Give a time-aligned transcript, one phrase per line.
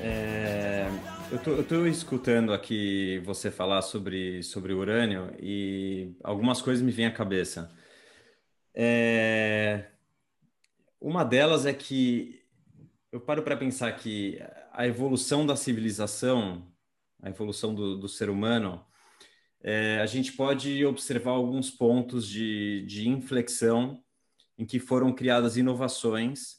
[0.00, 0.86] É,
[1.30, 7.12] eu estou escutando aqui você falar sobre, sobre urânio e algumas coisas me vêm à
[7.12, 7.70] cabeça.
[8.74, 9.90] É,
[11.00, 12.42] uma delas é que
[13.10, 14.38] eu paro para pensar que
[14.72, 16.70] a evolução da civilização,
[17.22, 18.84] a evolução do, do ser humano,
[19.60, 24.02] é, a gente pode observar alguns pontos de, de inflexão
[24.56, 26.57] em que foram criadas inovações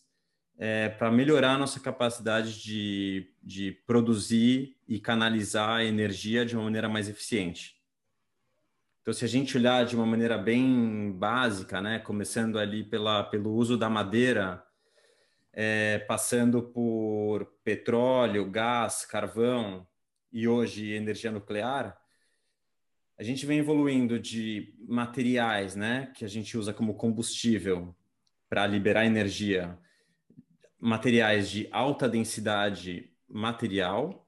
[0.61, 6.65] é, para melhorar a nossa capacidade de, de produzir e canalizar a energia de uma
[6.65, 7.79] maneira mais eficiente.
[9.01, 13.53] Então, se a gente olhar de uma maneira bem básica, né, começando ali pela, pelo
[13.53, 14.61] uso da madeira,
[15.53, 19.87] é, passando por petróleo, gás, carvão
[20.29, 21.97] e hoje energia nuclear,
[23.17, 27.95] a gente vem evoluindo de materiais, né, que a gente usa como combustível
[28.49, 29.77] para liberar energia,
[30.79, 34.27] materiais de alta densidade material,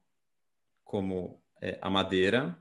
[0.83, 2.57] como é, a madeira,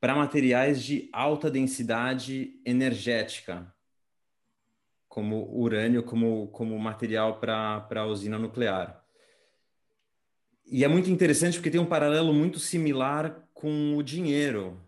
[0.00, 3.72] para materiais de alta densidade energética,
[5.08, 9.04] como urânio, como, como material para a usina nuclear.
[10.64, 14.80] E é muito interessante porque tem um paralelo muito similar com o dinheiro,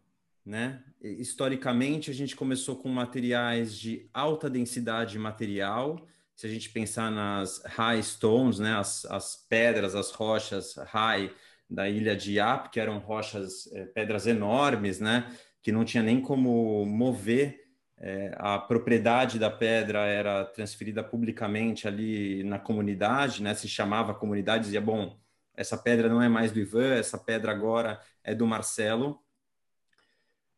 [0.47, 0.83] né?
[1.03, 6.07] Historicamente, a gente começou com materiais de alta densidade material,
[6.43, 11.33] se a gente pensar nas high stones, né, as, as pedras, as rochas high
[11.71, 16.21] da ilha de Yap, que eram rochas, é, pedras enormes, né, que não tinha nem
[16.21, 17.61] como mover,
[17.97, 24.65] é, a propriedade da pedra era transferida publicamente ali na comunidade, né, se chamava comunidade,
[24.65, 25.17] dizia, bom,
[25.55, 29.23] essa pedra não é mais do Ivan, essa pedra agora é do Marcelo,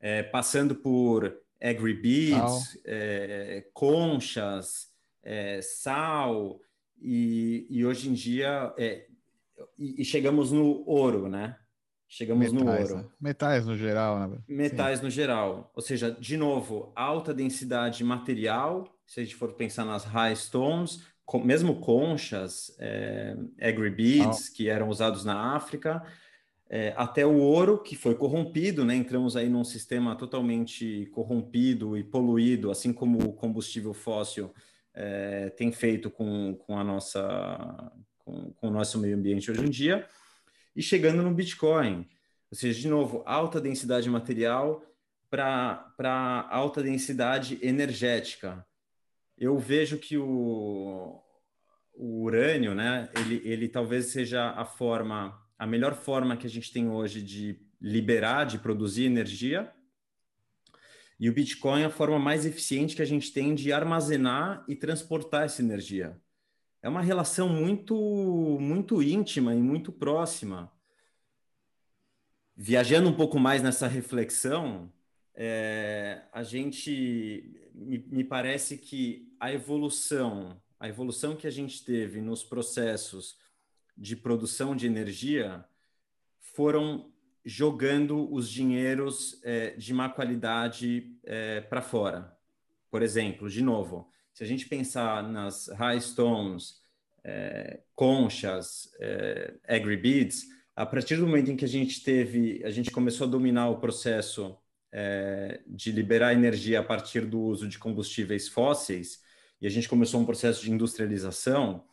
[0.01, 4.94] é, passando por agri beads, é, conchas,
[5.25, 6.61] é, sal,
[7.01, 9.07] e, e, hoje em dia, é,
[9.79, 11.57] e, e, chegamos no ouro, né?
[12.07, 12.97] Chegamos metais, no ouro.
[12.97, 13.11] Né?
[13.21, 14.39] Metais no geral, né?
[14.47, 15.05] Metais Sim.
[15.05, 15.73] no geral.
[15.75, 21.03] Ou seja, de novo, alta densidade material, se a gente for pensar nas high stones,
[21.25, 26.03] com, mesmo conchas, é, agri beads, que eram usados na África,
[26.69, 28.95] é, até o ouro, que foi corrompido, né?
[28.95, 34.53] Entramos aí num sistema totalmente corrompido e poluído, assim como o combustível fóssil
[34.95, 39.71] é, tem feito com, com a nossa com, com, o nosso meio ambiente hoje em
[39.71, 40.09] dia,
[40.75, 42.09] e chegando no Bitcoin.
[42.51, 44.83] Ou seja, de novo, alta densidade material
[45.29, 48.65] para alta densidade energética.
[49.37, 51.21] Eu vejo que o,
[51.93, 56.73] o urânio, né, ele, ele talvez seja a forma, a melhor forma que a gente
[56.73, 59.73] tem hoje de liberar, de produzir energia,
[61.19, 64.75] e o Bitcoin é a forma mais eficiente que a gente tem de armazenar e
[64.75, 66.21] transportar essa energia.
[66.83, 67.95] É uma relação muito,
[68.61, 70.71] muito íntima e muito próxima.
[72.57, 74.93] Viajando um pouco mais nessa reflexão,
[75.35, 82.21] é, a gente me, me parece que a evolução, a evolução que a gente teve
[82.21, 83.39] nos processos
[83.97, 85.65] de produção de energia
[86.41, 87.14] foram
[87.45, 92.35] jogando os dinheiros é, de má qualidade é, para fora.
[92.91, 96.81] Por exemplo, de novo, se a gente pensar nas high stones,
[97.23, 102.71] é, conchas, é, agri beads, a partir do momento em que a gente teve, a
[102.71, 104.57] gente começou a dominar o processo
[104.93, 109.23] é, de liberar energia a partir do uso de combustíveis fósseis,
[109.61, 111.85] e a gente começou um processo de industrialização,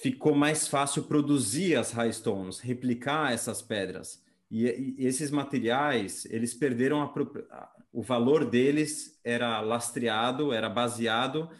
[0.00, 4.22] ficou mais fácil produzir as high stones, replicar essas pedras.
[4.50, 11.50] E, e esses materiais, eles perderam a, o valor deles era lastreado, era baseado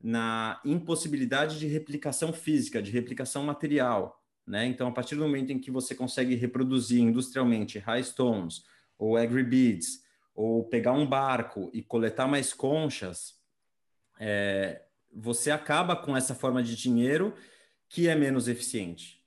[0.00, 4.24] na impossibilidade de replicação física, de replicação material.
[4.44, 4.66] Né?
[4.66, 8.64] Então, a partir do momento em que você consegue reproduzir industrialmente high stones
[8.98, 10.02] ou agri beads,
[10.34, 13.36] ou pegar um barco e coletar mais conchas,
[14.18, 14.82] é,
[15.12, 17.34] você acaba com essa forma de dinheiro
[17.88, 19.22] que é menos eficiente.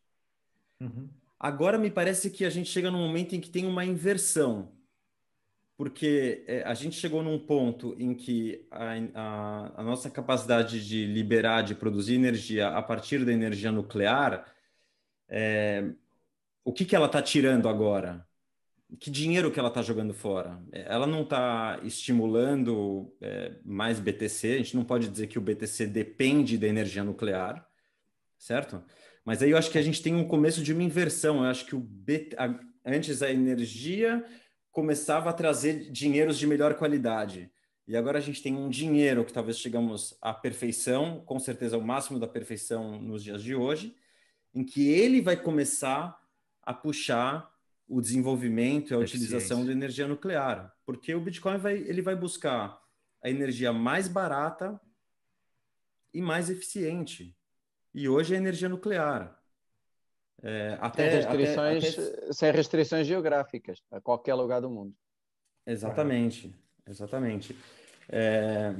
[0.80, 1.10] Uhum.
[1.40, 4.72] Agora me parece que a gente chega num momento em que tem uma inversão,
[5.76, 11.08] porque é, a gente chegou num ponto em que a, a, a, nossa capacidade de
[11.08, 14.46] liberar, de produzir energia a partir da energia nuclear,
[15.28, 15.92] é,
[16.64, 18.24] o que, que ela está tirando agora?
[19.00, 20.62] Que dinheiro que ela está jogando fora?
[20.72, 25.88] Ela não está estimulando é, mais BTC, a gente não pode dizer que o BTC
[25.88, 27.68] depende da energia nuclear,
[28.42, 28.84] certo?
[29.24, 31.44] Mas aí eu acho que a gente tem um começo de uma inversão.
[31.44, 34.26] Eu acho que o B, a, antes a energia
[34.72, 37.52] começava a trazer dinheiros de melhor qualidade.
[37.88, 41.86] E agora a gente tem um dinheiro que talvez chegamos à perfeição, com certeza o
[41.86, 43.96] máximo da perfeição nos dias de hoje,
[44.56, 46.20] em que ele vai começar
[46.64, 47.48] a puxar
[47.88, 52.82] o desenvolvimento e a utilização da energia nuclear, porque o Bitcoin vai, ele vai buscar
[53.22, 54.80] a energia mais barata
[56.14, 57.36] e mais eficiente.
[57.94, 59.38] E hoje é energia nuclear.
[60.44, 62.34] É, até, sem, restrições, até, até...
[62.34, 64.94] sem restrições geográficas, a qualquer lugar do mundo.
[65.68, 66.54] Exatamente,
[66.88, 67.56] exatamente.
[68.10, 68.74] É,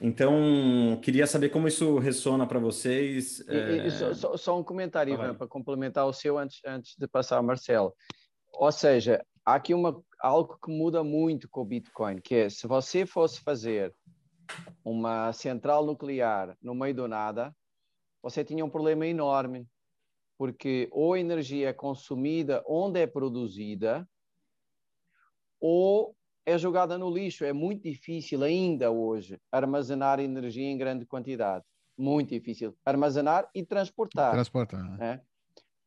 [0.00, 3.40] então, queria saber como isso ressona para vocês.
[3.40, 3.86] E, é...
[3.86, 7.38] e só, só, só, um comentário, Ivan, para complementar o seu antes, antes de passar
[7.38, 7.92] ao Marcelo.
[8.52, 12.66] Ou seja, há aqui uma, algo que muda muito com o Bitcoin, que é se
[12.66, 13.92] você fosse fazer
[14.84, 17.54] uma central nuclear no meio do nada,
[18.22, 19.66] você tinha um problema enorme,
[20.36, 24.08] porque ou a energia é consumida onde é produzida,
[25.60, 26.16] ou
[26.46, 27.44] é jogada no lixo.
[27.44, 31.64] É muito difícil ainda hoje armazenar energia em grande quantidade.
[31.96, 32.76] Muito difícil.
[32.84, 34.32] Armazenar e transportar.
[34.32, 34.82] Transportar.
[34.96, 35.20] Né?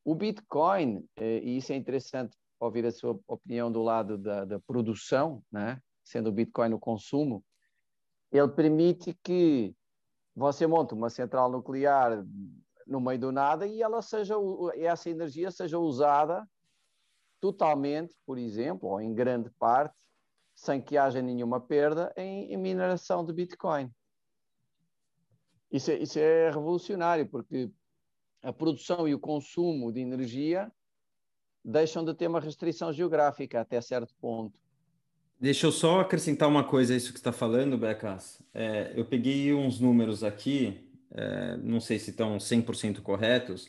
[0.03, 4.59] O Bitcoin, eh, e isso é interessante ouvir a sua opinião do lado da, da
[4.59, 5.81] produção, né?
[6.03, 7.43] sendo o Bitcoin o consumo,
[8.31, 9.73] ele permite que
[10.35, 12.25] você monte uma central nuclear
[12.87, 14.35] no meio do nada e ela seja
[14.75, 16.47] essa energia seja usada
[17.39, 19.95] totalmente, por exemplo, ou em grande parte,
[20.53, 23.91] sem que haja nenhuma perda em, em mineração de Bitcoin.
[25.71, 27.71] Isso é, isso é revolucionário, porque
[28.43, 30.71] a produção e o consumo de energia
[31.63, 34.59] deixam de ter uma restrição geográfica até certo ponto.
[35.41, 38.39] Deixa eu só acrescentar uma coisa a isso que está falando, Becas.
[38.53, 43.67] É, eu peguei uns números aqui, é, não sei se estão 100% corretos,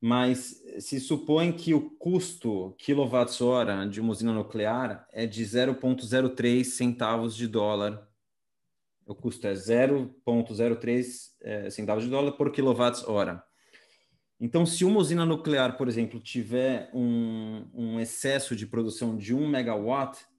[0.00, 7.36] mas se supõe que o custo quilowatts-hora de uma usina nuclear é de 0,03 centavos
[7.36, 8.04] de dólar.
[9.06, 11.04] O custo é 0,03
[11.42, 13.40] é, centavos de dólar por quilowatts-hora.
[14.40, 19.46] Então, se uma usina nuclear, por exemplo, tiver um, um excesso de produção de 1
[19.46, 20.31] megawatt,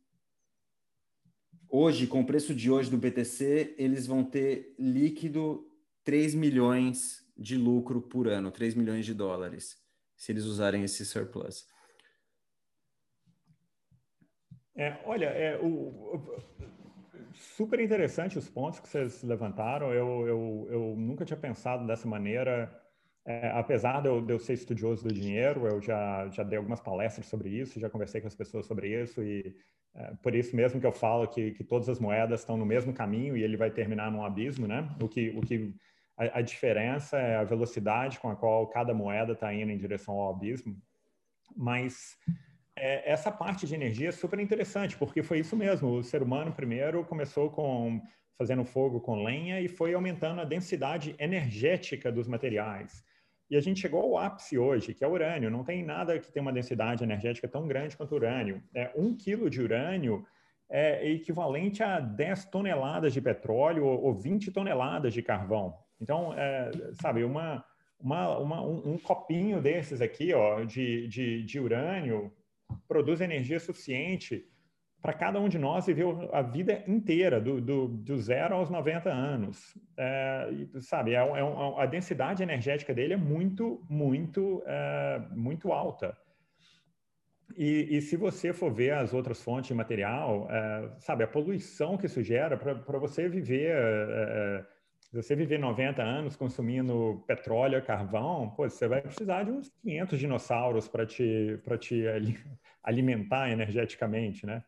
[1.74, 5.68] hoje, com o preço de hoje do BTC, eles vão ter líquido
[6.04, 9.76] 3 milhões de lucro por ano, 3 milhões de dólares,
[10.16, 11.68] se eles usarem esse surplus.
[14.76, 16.38] É, olha, é, o, o,
[17.34, 19.92] super interessante os pontos que vocês levantaram.
[19.92, 22.83] Eu, eu, eu nunca tinha pensado dessa maneira.
[23.26, 26.82] É, apesar de eu, de eu, ser estudioso do dinheiro, eu já, já dei algumas
[26.82, 29.56] palestras sobre isso, já conversei com as pessoas sobre isso, e
[29.96, 32.94] é, por isso mesmo que eu falo que, que todas as moedas estão no mesmo
[32.94, 34.90] caminho e ele vai terminar num abismo, né?
[35.02, 35.74] O que, o que
[36.18, 40.16] a, a diferença é a velocidade com a qual cada moeda está indo em direção
[40.16, 40.76] ao abismo.
[41.56, 42.18] Mas
[42.76, 45.90] é, essa parte de energia é super interessante, porque foi isso mesmo.
[45.90, 48.02] O ser humano primeiro começou com
[48.38, 53.04] fazendo fogo com lenha e foi aumentando a densidade energética dos materiais.
[53.50, 55.52] E a gente chegou ao ápice hoje, que é urânio.
[55.52, 58.64] Não tem nada que tenha uma densidade energética tão grande quanto urânio.
[58.74, 60.26] É, um quilo de urânio
[60.70, 65.78] é equivalente a 10 toneladas de petróleo ou 20 toneladas de carvão.
[66.02, 67.64] Então, é, sabe, uma,
[68.00, 72.34] uma, uma um, um, copinho desses aqui, ó, de, de, de urânio,
[72.88, 74.46] produz energia suficiente
[75.04, 79.10] para cada um de nós viver a vida inteira, do, do, do zero aos 90
[79.10, 79.78] anos.
[79.98, 80.50] É,
[80.80, 81.42] sabe, é, é
[81.78, 86.18] a densidade energética dele é muito, muito, é, muito alta.
[87.58, 91.98] E, e, se você for ver as outras fontes de material, é, sabe, a poluição
[91.98, 94.66] que isso gera para você viver, é,
[95.12, 100.88] você viver 90 anos consumindo petróleo, carvão, pô, você vai precisar de uns 500 dinossauros
[100.88, 102.06] para te, te
[102.82, 104.64] alimentar energeticamente, né?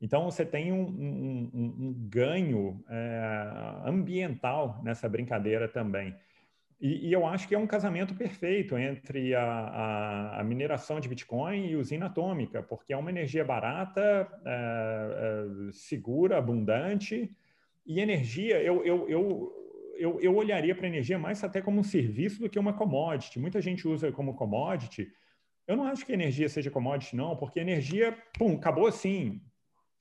[0.00, 6.16] Então, você tem um, um, um ganho é, ambiental nessa brincadeira também.
[6.80, 11.08] E, e, eu acho que é um casamento perfeito entre a, a, a, mineração de
[11.10, 17.30] Bitcoin e usina atômica, porque é uma energia barata, é, é, segura, abundante,
[17.84, 19.52] e energia, eu, eu, eu,
[19.98, 23.38] eu, eu olharia para a energia mais até como um serviço do que uma commodity.
[23.38, 25.12] Muita gente usa como commodity.
[25.66, 29.42] Eu não acho que energia seja commodity, não, porque energia, pum, acabou assim.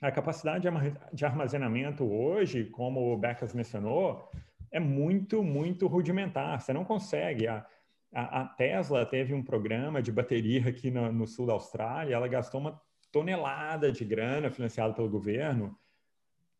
[0.01, 0.65] A capacidade
[1.11, 4.29] de armazenamento hoje, como o Beckas mencionou,
[4.71, 6.61] é muito, muito rudimentar.
[6.61, 7.47] Você não consegue.
[7.47, 7.65] A,
[8.13, 12.27] a, a Tesla teve um programa de bateria aqui no, no, sul da Austrália, ela
[12.29, 15.77] gastou uma tonelada de grana financiada pelo governo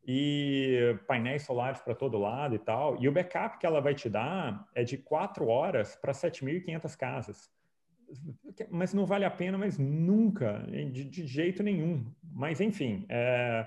[0.06, 3.00] e painéis solares para todo lado e tal.
[3.00, 7.59] E o backup que ela vai te dar é de quatro horas para 7.500 casas
[8.70, 12.04] mas não vale a pena, mas nunca, de, de jeito nenhum.
[12.22, 13.66] Mas, enfim, é,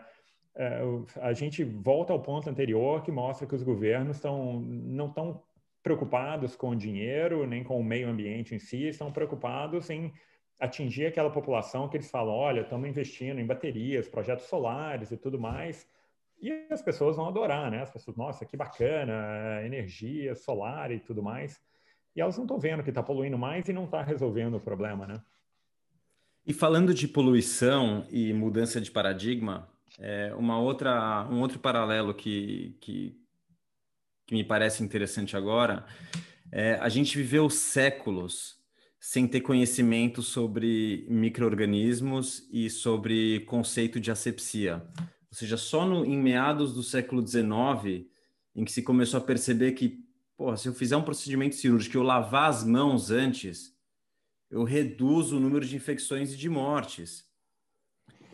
[0.55, 0.81] é,
[1.21, 5.41] a gente volta ao ponto anterior que mostra que os governos estão, não estão
[5.81, 10.13] preocupados com o dinheiro, nem com o meio ambiente em si, estão preocupados em
[10.59, 15.39] atingir aquela população que eles falam, olha, estamos investindo em baterias, projetos solares e tudo
[15.39, 15.87] mais,
[16.41, 17.81] e as pessoas vão adorar, né?
[17.81, 21.59] As pessoas, nossa, que bacana, energia solar e tudo mais.
[22.15, 25.07] E elas não estão vendo que está poluindo mais e não está resolvendo o problema,
[25.07, 25.21] né?
[26.45, 32.77] E falando de poluição e mudança de paradigma, é uma outra, um outro paralelo que,
[32.81, 33.17] que,
[34.25, 35.85] que me parece interessante agora
[36.51, 38.61] é a gente viveu séculos
[38.99, 44.81] sem ter conhecimento sobre micro-organismos e sobre conceito de asepsia.
[45.29, 48.05] Ou seja, só no, em meados do século XIX,
[48.55, 50.05] em que se começou a perceber que,
[50.37, 53.73] porra, se eu fizer um procedimento cirúrgico, eu lavar as mãos antes,
[54.49, 57.25] eu reduzo o número de infecções e de mortes.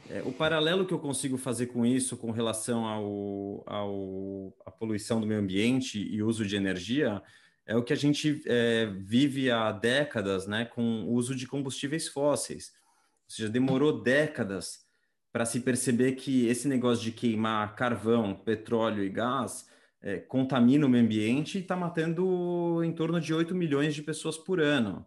[0.10, 5.22] É, o paralelo que eu consigo fazer com isso, com relação ao, ao, à poluição
[5.22, 7.22] do meio ambiente e uso de energia,
[7.65, 12.08] é o que a gente é, vive há décadas né, com o uso de combustíveis
[12.08, 12.74] fósseis.
[13.27, 14.79] Ou seja, demorou décadas
[15.32, 19.68] para se perceber que esse negócio de queimar carvão, petróleo e gás
[20.01, 24.38] é, contamina o meio ambiente e está matando em torno de 8 milhões de pessoas
[24.38, 25.06] por ano.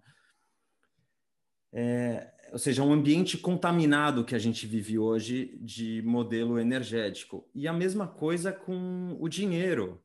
[1.73, 7.49] É, ou seja, um ambiente contaminado que a gente vive hoje de modelo energético.
[7.55, 10.05] E a mesma coisa com o dinheiro.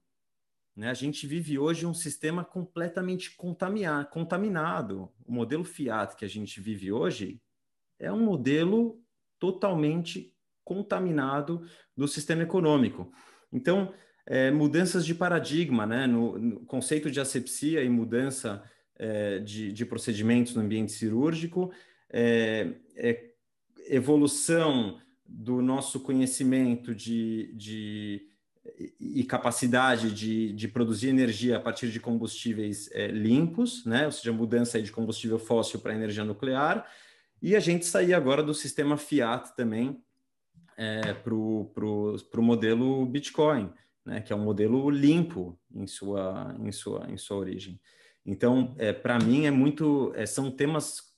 [0.73, 0.89] Né?
[0.89, 5.11] A gente vive hoje um sistema completamente contaminado.
[5.25, 7.41] O modelo Fiat que a gente vive hoje
[7.99, 9.01] é um modelo
[9.37, 13.11] totalmente contaminado do sistema econômico.
[13.51, 13.93] Então,
[14.27, 16.05] é, mudanças de paradigma, né?
[16.05, 18.61] no, no, conceito de asepsia e mudança
[18.97, 21.71] é, de, de, procedimentos no ambiente cirúrgico,
[22.09, 23.31] é, é
[23.89, 28.27] evolução do nosso conhecimento de, de
[28.99, 34.05] e capacidade de, de produzir energia a partir de combustíveis é, limpos, né?
[34.05, 36.85] ou seja, mudança de combustível fóssil para energia nuclear,
[37.41, 40.01] e a gente sair agora do sistema Fiat também
[40.75, 43.71] é, para o modelo Bitcoin,
[44.07, 44.21] né?
[44.21, 47.79] que é um modelo limpo em sua, em sua, em sua origem.
[48.25, 50.11] Então, é, para mim, é muito.
[50.15, 51.13] É, são temas,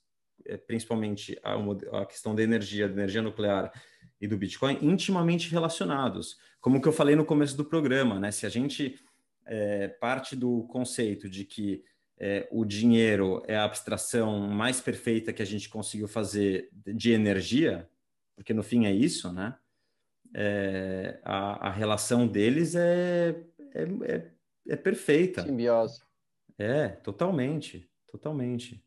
[0.45, 1.55] é, principalmente a,
[2.01, 3.71] a questão da energia, da energia nuclear
[4.19, 8.31] e do Bitcoin, intimamente relacionados como que eu falei no começo do programa, né?
[8.31, 8.99] Se a gente
[9.45, 11.83] é, parte do conceito de que
[12.17, 17.89] é, o dinheiro é a abstração mais perfeita que a gente conseguiu fazer de energia,
[18.35, 19.55] porque no fim é isso, né?
[20.35, 23.35] É, a, a, relação deles é,
[23.73, 24.31] é, é,
[24.67, 25.43] é perfeita.
[25.43, 26.01] Simbiose.
[26.57, 28.83] É, totalmente, totalmente.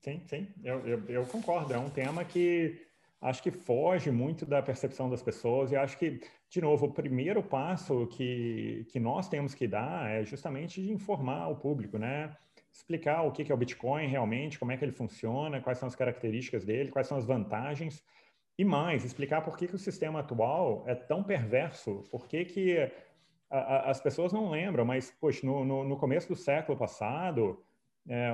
[0.00, 1.74] Sim, sim, eu, eu, eu concordo.
[1.74, 2.86] É um tema que
[3.20, 7.42] acho que foge muito da percepção das pessoas e acho que, de novo, o primeiro
[7.42, 12.34] passo que, que nós temos que dar é justamente de informar o público, né?
[12.72, 15.96] Explicar o que é o Bitcoin realmente, como é que ele funciona, quais são as
[15.96, 18.02] características dele, quais são as vantagens
[18.60, 22.92] e mais, explicar por que, que o sistema atual é tão perverso, por que, que
[23.48, 27.58] a, a, as pessoas não lembram, mas, poxa, no, no, no começo do século passado,
[28.06, 28.28] é,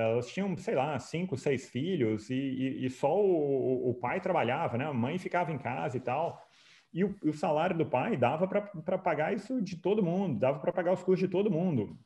[0.00, 4.78] elas tinham, sei lá, cinco, seis filhos e, e, e só o, o, pai trabalhava,
[4.78, 4.86] né?
[4.86, 6.42] A mãe ficava em casa e tal.
[6.90, 10.72] E o, o salário do pai dava para pagar isso de todo mundo, dava para
[10.72, 11.98] pagar os custos de todo mundo.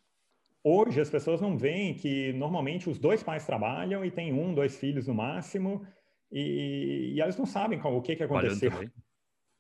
[0.64, 4.76] Hoje as pessoas não veem que normalmente os dois pais trabalham e tem um, dois
[4.76, 5.86] filhos no máximo
[6.30, 8.72] e, e elas não sabem qual, o que, que aconteceu.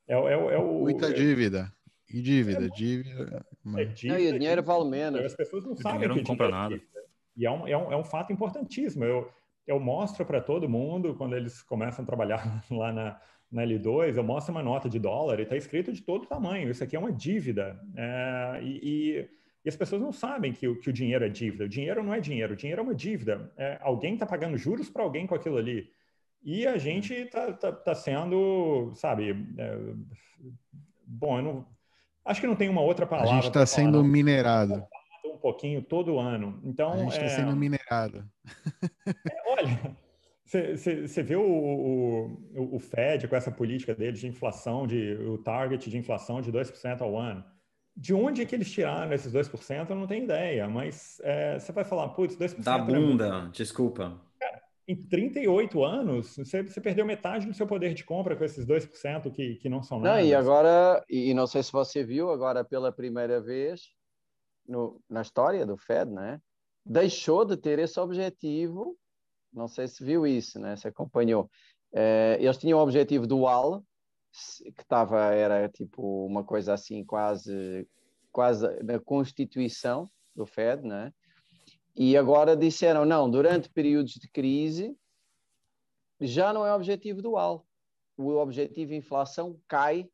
[0.06, 1.72] É, é, é, o, Muita dívida.
[2.08, 3.46] E dívida, dívida.
[3.76, 5.20] É, dívida, não, e o dinheiro vale menos.
[5.24, 6.74] As pessoas não o sabem que não compra nada.
[6.74, 7.00] Dívida.
[7.36, 9.04] E é um, é um, é um fato importantíssimo.
[9.04, 9.30] Eu,
[9.66, 14.24] eu mostro para todo mundo, quando eles começam a trabalhar lá na, na L2, eu
[14.24, 16.68] mostro uma nota de dólar e está escrito de todo tamanho.
[16.68, 17.80] Isso aqui é uma dívida.
[17.96, 19.28] É, e, e,
[19.64, 21.64] e, as pessoas não sabem que, que o dinheiro é dívida.
[21.64, 23.52] O dinheiro não é dinheiro, o dinheiro é uma dívida.
[23.56, 25.88] É, alguém está pagando juros para alguém com aquilo ali.
[26.42, 29.78] E a gente está tá, tá sendo, sabe, é,
[31.06, 31.66] bom, eu não,
[32.24, 33.30] acho que não tem uma outra palavra.
[33.30, 34.86] A gente está sendo minerado
[35.40, 36.60] pouquinho todo ano.
[36.62, 37.28] Então, a gente está é...
[37.28, 38.24] sendo minerado.
[39.06, 39.96] É, olha,
[40.44, 45.90] você vê o, o, o, Fed com essa política dele de inflação, de, o target
[45.90, 47.44] de inflação de 2% ao ano.
[47.96, 49.90] De onde é que eles tiraram esses 2%?
[49.90, 51.20] Eu não tenho ideia, mas
[51.58, 52.62] você é, vai falar, putz, 2%.
[52.62, 54.20] Da bunda, é desculpa.
[54.88, 59.56] Em 38 anos, você, perdeu metade do seu poder de compra com esses 2% que,
[59.56, 60.18] que não são nada.
[60.18, 63.94] Não, e agora, e não sei se você viu, agora pela primeira vez,
[64.66, 66.40] no, na história do Fed, né?
[66.84, 68.96] Deixou de ter esse objetivo.
[69.52, 70.76] Não sei se viu isso, né?
[70.76, 71.50] Se acompanhou.
[71.92, 73.84] É, eles tinham o objetivo dual,
[74.76, 77.86] que estava era tipo uma coisa assim quase
[78.30, 81.12] quase na Constituição, do Fed, né?
[81.94, 84.96] E agora disseram, não, durante períodos de crise
[86.20, 87.66] já não é objetivo dual.
[88.16, 90.08] O objetivo de inflação cai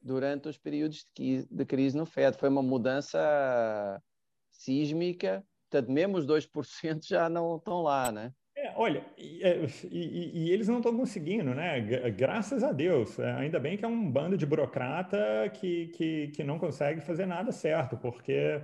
[0.00, 2.36] durante os períodos de crise no Fed.
[2.36, 4.02] Foi uma mudança
[4.50, 8.32] sísmica, portanto, mesmo os 2% já não estão lá, né?
[8.54, 11.80] É, olha, e, é, e, e, eles não estão conseguindo, né?
[12.10, 13.18] Graças a Deus.
[13.18, 15.18] É, ainda bem que é um bando de burocrata
[15.54, 18.62] que, que, que não consegue fazer nada certo, porque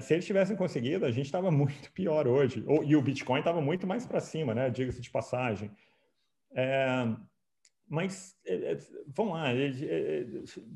[0.00, 2.64] se eles tivessem conseguido, a gente estava muito pior hoje.
[2.84, 4.70] E o Bitcoin estava muito mais para cima, né?
[4.70, 5.70] Diga-se de passagem.
[6.52, 7.06] É,
[7.88, 8.76] mas, é,
[9.08, 9.48] vamos lá,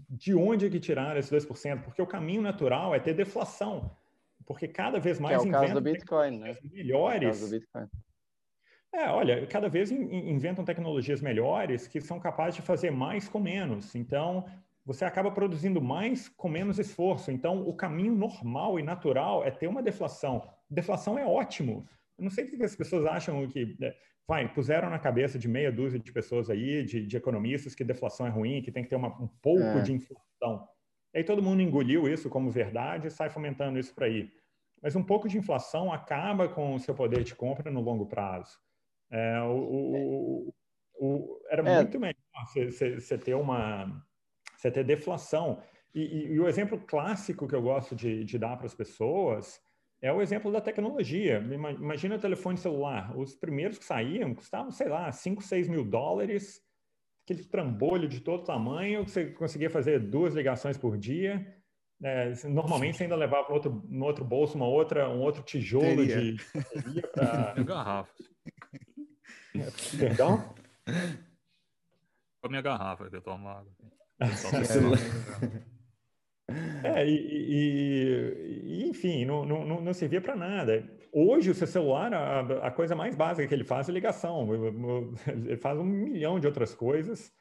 [0.08, 1.82] de onde é que tiraram esses 2%?
[1.82, 3.96] Porque o caminho natural é ter deflação.
[4.44, 6.56] Porque cada vez mais que é o caso do Bitcoin, né?
[6.64, 7.22] melhores.
[7.22, 7.86] É o caso do Bitcoin.
[8.92, 13.94] É, olha, cada vez inventam tecnologias melhores que são capazes de fazer mais com menos.
[13.94, 14.46] Então,
[14.84, 17.30] você acaba produzindo mais com menos esforço.
[17.30, 20.46] Então, o caminho normal e natural é ter uma deflação.
[20.68, 21.86] Deflação é ótimo.
[22.18, 23.76] Eu não sei o que as pessoas acham que.
[23.78, 23.94] Né,
[24.26, 28.26] vai, puseram na cabeça de meia dúzia de pessoas aí, de, de economistas, que deflação
[28.26, 29.82] é ruim, que tem que ter uma, um pouco é.
[29.82, 30.68] de inflação.
[31.12, 34.30] E aí todo mundo engoliu isso como verdade e sai fomentando isso para aí.
[34.82, 38.58] Mas um pouco de inflação acaba com o seu poder de compra no longo prazo.
[39.10, 40.54] É, o, o,
[40.98, 41.76] o, era é.
[41.76, 42.16] muito melhor
[42.54, 44.04] você ter uma
[44.64, 45.62] você ter deflação.
[45.94, 49.60] E, e, e, o exemplo clássico que eu gosto de, de dar para as pessoas
[50.00, 51.38] é o exemplo da tecnologia.
[51.38, 53.16] Imagina o telefone celular.
[53.16, 56.60] Os primeiros que saíam custavam, sei lá, 5, 6 mil dólares,
[57.24, 61.46] aquele trambolho de todo tamanho, que você conseguia fazer duas ligações por dia.
[62.02, 65.84] É, normalmente você ainda levava no outro, no outro bolso uma outra, um outro tijolo
[65.84, 66.34] Teria.
[66.34, 66.36] de
[67.14, 68.12] para garrafa.
[69.98, 70.54] Perdão?
[72.40, 73.72] Com a minha garrafa que eu tomo água.
[76.82, 80.86] É, e, e, e, enfim, não, não, não servia para nada.
[81.10, 84.46] Hoje, o seu celular, a, a, coisa mais básica que ele faz é ligação.
[85.26, 87.32] Ele faz um milhão de outras coisas,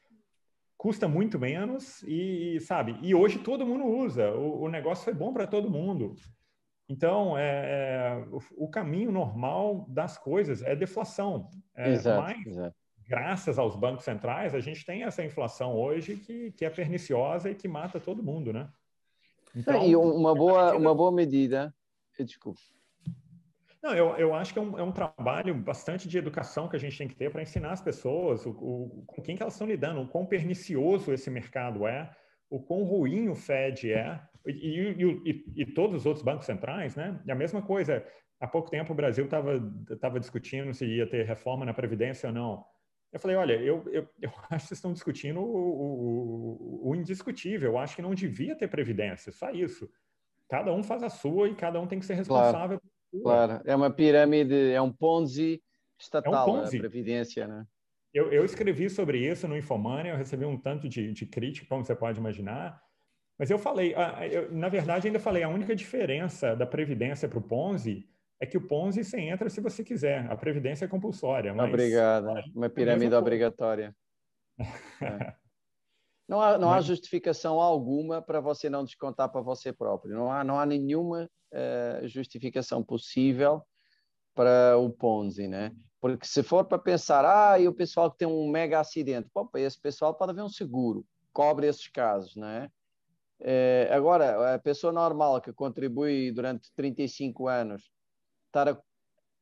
[0.78, 4.32] custa muito menos e, sabe, e hoje todo mundo usa.
[4.32, 6.16] O, o negócio foi bom para todo mundo.
[6.88, 11.50] Então, é, é o, o, caminho normal das coisas é deflação.
[11.76, 12.76] É, exato, mas, exato.
[13.08, 17.56] Graças aos bancos centrais, a gente tem essa inflação hoje que, que é perniciosa e
[17.56, 18.70] que mata todo mundo, né?
[19.56, 21.74] Então, e uma boa, uma boa medida...
[22.20, 22.60] Desculpa.
[23.84, 26.80] Não, eu, eu acho que é um, é um trabalho bastante de educação que a
[26.80, 29.68] gente tem que ter para ensinar as pessoas o, o, com quem que elas estão
[29.68, 32.10] lidando, o quão pernicioso esse mercado é,
[32.50, 36.96] o quão ruim o Fed é, e, e, e, e, todos os outros bancos centrais,
[36.96, 37.20] né?
[37.26, 38.06] E a mesma coisa,
[38.40, 42.66] há pouco tempo o Brasil estava discutindo se ia ter reforma na Previdência ou não.
[43.14, 47.72] Eu falei, olha, eu, eu, eu acho que vocês estão discutindo o, o, o, indiscutível,
[47.72, 49.88] eu acho que não devia ter Previdência, só isso.
[50.50, 52.82] Cada um faz a sua e cada um tem que ser responsável.
[53.22, 53.64] Claro, claro.
[53.66, 55.62] é uma pirâmide, é um Ponzi
[55.98, 56.78] estatal, é um Ponzi.
[56.78, 57.66] a Previdência, né?
[58.12, 61.84] Eu, eu, escrevi sobre isso no Infomania, eu recebi um tanto de, de crítica, como
[61.84, 62.80] você pode imaginar,
[63.38, 63.96] mas eu falei,
[64.32, 68.08] eu, na verdade, ainda falei, a única diferença da Previdência para o Ponzi
[68.44, 71.54] é que o Ponzi você entra se você quiser, a Previdência é compulsória.
[71.54, 71.70] Mas...
[71.70, 73.96] Obrigado, uma pirâmide obrigatória.
[75.02, 75.34] É.
[76.30, 80.16] Não há, não há justificação alguma para você não descontar para você próprio.
[80.16, 83.62] Não há, não há nenhuma uh, justificação possível
[84.34, 85.72] para o Ponzi, né?
[86.00, 89.50] Porque se for para pensar, ah, e o pessoal que tem um mega acidente, pô,
[89.56, 92.70] esse pessoal pode haver um seguro, cobre esses casos, né?
[93.42, 97.92] É, agora, a pessoa normal que contribui durante 35 anos,
[98.54, 98.78] estar a,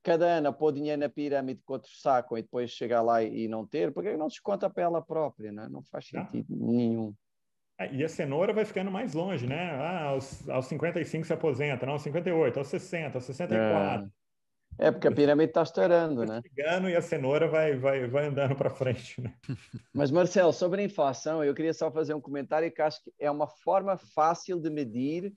[0.02, 3.44] cada ano a pôr dinheiro na pirâmide que outros sacam e depois chegar lá e,
[3.44, 5.68] e não ter, porque não desconta para ela própria, né?
[5.70, 6.74] não faz sentido não.
[6.74, 7.14] nenhum.
[7.78, 9.72] É, e a cenoura vai ficando mais longe, né?
[9.72, 14.06] Ah, aos, aos 55 se aposenta, não, aos 58, aos 60, aos 64.
[14.06, 14.22] É.
[14.78, 16.42] É, porque a pirâmide está estourando, né?
[16.48, 19.34] Chegando e a cenoura vai, vai, vai andando para frente, né?
[19.94, 23.30] Mas, Marcelo, sobre a inflação, eu queria só fazer um comentário que acho que é
[23.30, 25.34] uma forma fácil de medir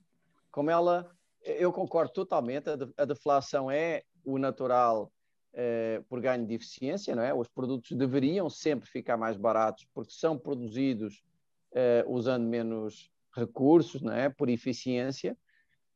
[0.51, 1.11] como ela...
[1.45, 5.11] Eu concordo totalmente, a deflação é o natural
[5.53, 7.33] eh, por ganho de eficiência, não é?
[7.33, 11.23] Os produtos deveriam sempre ficar mais baratos porque são produzidos
[11.71, 14.27] eh, usando menos recursos, não é?
[14.27, 15.37] Por eficiência.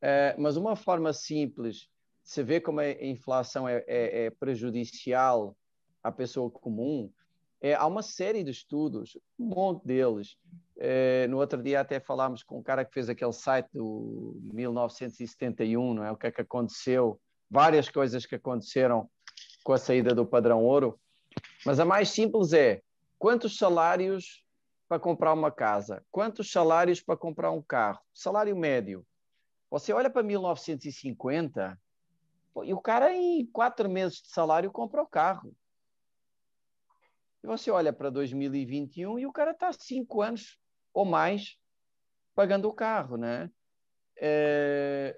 [0.01, 1.89] Eh, mas uma forma simples
[2.23, 5.57] se vê como a inflação é, é, é prejudicial
[6.03, 7.11] à pessoa comum,
[7.61, 10.37] é, há uma série de estudos, um monte deles.
[10.77, 15.93] É, no outro dia até falámos com um cara que fez aquele site do 1971,
[15.93, 16.11] não é?
[16.11, 17.19] O que é que aconteceu,
[17.49, 19.09] várias coisas que aconteceram
[19.63, 20.99] com a saída do padrão ouro.
[21.65, 22.81] Mas a mais simples é
[23.17, 24.43] quantos salários
[24.87, 29.05] para comprar uma casa, quantos salários para comprar um carro, salário médio.
[29.69, 31.77] Você olha para 1950
[32.53, 35.53] pô, e o cara, em quatro meses de salário, compra o carro.
[37.43, 40.59] E você olha para 2021 e o cara está cinco anos
[40.93, 41.57] ou mais
[42.35, 43.49] pagando o carro, né?
[44.21, 45.15] É,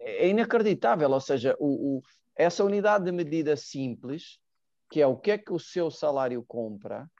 [0.00, 2.02] é inacreditável, ou seja, o, o,
[2.34, 4.38] essa unidade de medida simples,
[4.90, 7.10] que é o que é que o seu salário compra,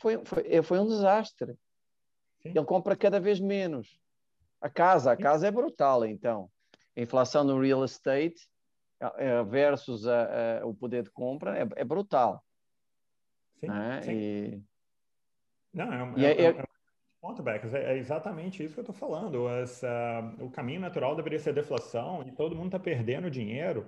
[0.00, 1.52] foi, foi, foi um desastre.
[2.42, 2.50] Sim.
[2.50, 3.98] Ele compra cada vez menos.
[4.60, 6.50] A casa, a casa é brutal, então.
[6.96, 8.48] A inflação no real estate
[9.48, 12.44] versus a, a, o poder de compra é, é brutal.
[13.60, 14.02] Sim, né?
[14.02, 14.12] sim.
[14.12, 14.62] E...
[15.72, 16.64] Não, é, é, é, é,
[17.20, 19.48] ponto, Beckers, é, exatamente isso que eu estou falando.
[19.48, 23.86] Essa, o caminho natural deveria ser deflação e todo mundo está perdendo dinheiro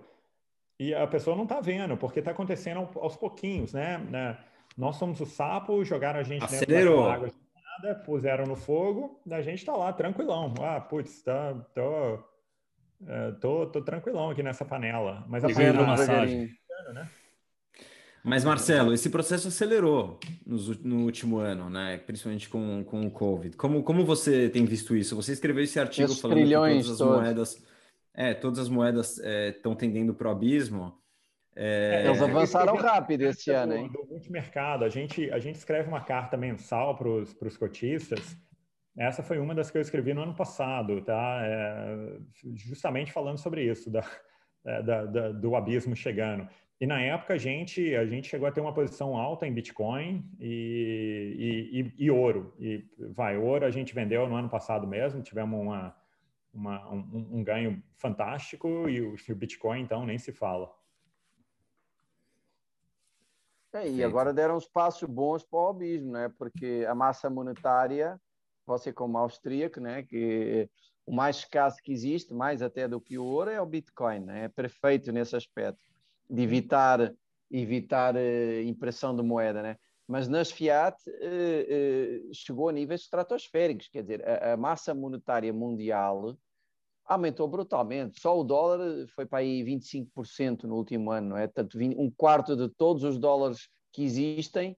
[0.78, 3.98] e a pessoa não está vendo, porque está acontecendo aos pouquinhos, né?
[3.98, 4.38] né?
[4.76, 6.96] Nós somos o sapo, jogaram a gente Acelerou.
[6.96, 7.42] dentro da água
[7.82, 10.54] nada, puseram no fogo, a gente está lá tranquilão.
[10.60, 12.18] Ah, putz, tá, tô,
[13.06, 15.24] é, tô, tô tranquilão aqui nessa panela.
[15.28, 16.50] Mas a panela massagem.
[16.94, 17.08] Né?
[18.24, 21.98] Mas, Marcelo, esse processo acelerou no, no, último ano, né?
[21.98, 23.56] Principalmente com, com o Covid.
[23.56, 25.16] Como, como você tem visto isso?
[25.16, 27.16] Você escreveu esse artigo falando que todas as todos.
[27.16, 27.66] moedas,
[28.14, 30.96] é, todas as moedas estão é, tendendo para o abismo.
[31.56, 33.90] É, Eles avançaram rápido esse do, ano, hein?
[33.92, 38.36] Do multimercado, a gente, a gente escreve uma carta mensal para os cotistas.
[38.96, 41.40] Essa foi uma das que eu escrevi no ano passado, tá?
[41.42, 42.18] É,
[42.54, 44.04] justamente falando sobre isso, da,
[44.64, 46.46] é, da, da, do abismo chegando.
[46.82, 50.28] E na época a gente, a gente chegou a ter uma posição alta em Bitcoin
[50.40, 52.52] e, e, e, e ouro.
[52.58, 55.96] E vai, ouro a gente vendeu no ano passado mesmo, tivemos uma,
[56.52, 60.74] uma um, um, ganho fantástico e o, o Bitcoin então nem se fala.
[63.72, 66.32] É, e agora deram uns passos bons para o abismo, né?
[66.36, 68.20] porque a massa monetária,
[68.66, 70.02] você como austríaco, né?
[70.02, 70.68] que
[71.06, 74.18] o mais escasso que existe, mais até do que o ouro, é o Bitcoin.
[74.18, 74.46] Né?
[74.46, 75.91] É perfeito nesse aspecto,
[76.32, 77.14] de evitar,
[77.50, 79.62] evitar uh, impressão de moeda.
[79.62, 79.76] Né?
[80.08, 85.52] Mas nas Fiat uh, uh, chegou a níveis estratosféricos, quer dizer, a, a massa monetária
[85.52, 86.34] mundial
[87.04, 88.18] aumentou brutalmente.
[88.18, 91.46] Só o dólar foi para aí 25% no último ano, não é?
[91.46, 94.74] Portanto, um quarto de todos os dólares que existem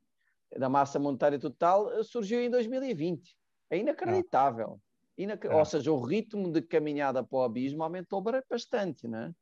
[0.58, 3.36] da massa monetária total surgiu em 2020.
[3.70, 4.80] É inacreditável.
[5.16, 5.46] Inac...
[5.46, 5.54] É.
[5.54, 9.32] Ou seja, o ritmo de caminhada para o abismo aumentou bastante, não é?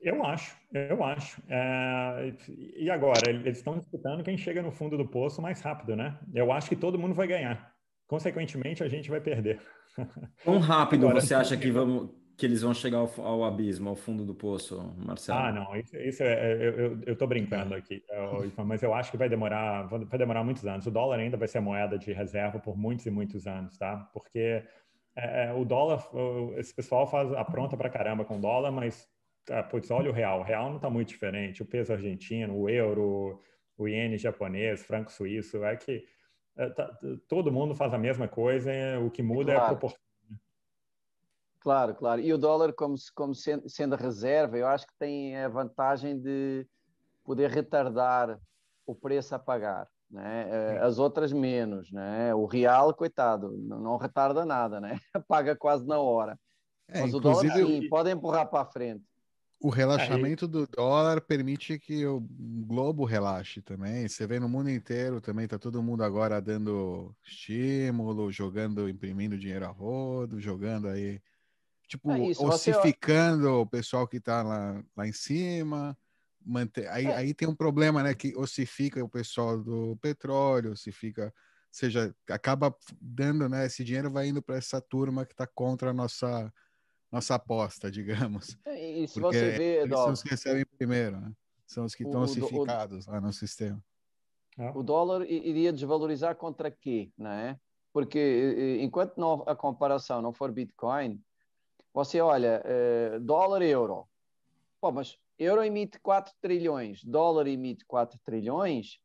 [0.00, 1.42] Eu acho, eu acho.
[1.48, 2.32] É...
[2.76, 6.18] E agora, eles estão disputando quem chega no fundo do poço mais rápido, né?
[6.34, 7.74] Eu acho que todo mundo vai ganhar.
[8.06, 9.60] Consequentemente, a gente vai perder.
[10.44, 13.96] Quão rápido Agora, você acha que, vamos, que eles vão chegar ao, ao, abismo, ao
[13.96, 15.38] fundo do poço, Marcelo?
[15.38, 19.16] Ah, não, isso, isso é, eu, eu tô brincando aqui, eu, mas eu acho que
[19.16, 20.86] vai demorar, vai demorar muitos anos.
[20.86, 24.08] O dólar ainda vai ser moeda de reserva por muitos e muitos anos, tá?
[24.12, 24.62] Porque
[25.16, 26.06] é, é o dólar,
[26.56, 29.08] esse pessoal faz apronta para caramba com o dólar, mas
[29.50, 31.62] ah, putz, olha o real, o real não está muito diferente.
[31.62, 33.40] O peso argentino, o euro,
[33.76, 36.04] o iene japonês, franco suíço, é que
[36.56, 38.70] é, tá, todo mundo faz a mesma coisa,
[39.04, 39.60] o que muda claro.
[39.60, 40.00] é a proporção.
[40.30, 40.36] Né?
[41.60, 42.20] Claro, claro.
[42.20, 46.66] E o dólar, como, como sendo, sendo reserva, eu acho que tem a vantagem de
[47.24, 48.40] poder retardar
[48.86, 49.86] o preço a pagar.
[50.10, 50.48] Né?
[50.48, 52.32] É, as outras menos, né?
[52.34, 54.98] O real, coitado, não retarda nada, né?
[55.28, 56.38] Paga quase na hora.
[56.88, 57.88] É, Mas o dólar sim, eu...
[57.90, 59.04] pode empurrar para frente.
[59.58, 60.50] O relaxamento Aí...
[60.50, 64.06] do dólar permite que o globo relaxe também.
[64.06, 69.64] Você vê no mundo inteiro também, tá todo mundo agora dando estímulo, jogando, imprimindo dinheiro
[69.64, 71.20] a rodo, jogando aí,
[71.88, 73.48] tipo, é isso, ossificando você...
[73.48, 75.96] o pessoal que tá lá, lá em cima.
[76.44, 76.88] Manter...
[76.88, 77.16] Aí, é.
[77.16, 78.14] aí tem um problema, né?
[78.14, 81.34] Que ossifica o pessoal do petróleo, ossifica,
[81.72, 83.66] seja, acaba dando, né?
[83.66, 86.52] Esse dinheiro vai indo para essa turma que está contra a nossa
[87.16, 88.56] nossa aposta, digamos.
[88.64, 91.32] É, e se Porque você vê, eles são os que recebem primeiro, né?
[91.66, 93.82] São os que estão ossificados lá no sistema.
[94.74, 97.58] O dólar iria desvalorizar contra quê, não é?
[97.92, 101.20] Porque enquanto não, a comparação não for Bitcoin,
[101.92, 104.06] você olha, uh, dólar euro.
[104.80, 108.98] Pô, mas euro emite 4 trilhões, dólar emite 4 trilhões,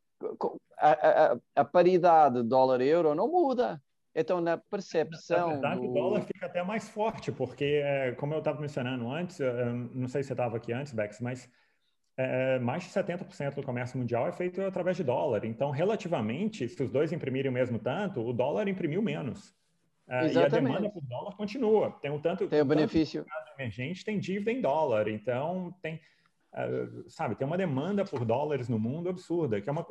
[0.78, 3.82] a, a, a paridade dólar-euro não muda.
[4.14, 5.48] Então, na percepção.
[5.48, 5.90] Na verdade, do...
[5.90, 9.40] o dólar fica até mais forte, porque, é, como eu estava mencionando antes,
[9.94, 11.50] não sei se você estava aqui antes, Bex, mas
[12.18, 15.46] é, mais de 70% do comércio mundial é feito através de dólar.
[15.46, 19.56] Então, relativamente, se os dois imprimirem o mesmo tanto, o dólar imprimiu menos.
[20.08, 21.92] É, e a demanda por dólar continua.
[22.02, 22.48] Tem um tanto.
[22.48, 23.24] Tem o benefício.
[23.24, 25.08] Tanto emergente tem dívida em dólar.
[25.08, 26.02] Então, tem.
[27.08, 29.86] Sabe, tem uma demanda por dólares no mundo absurda, que é uma,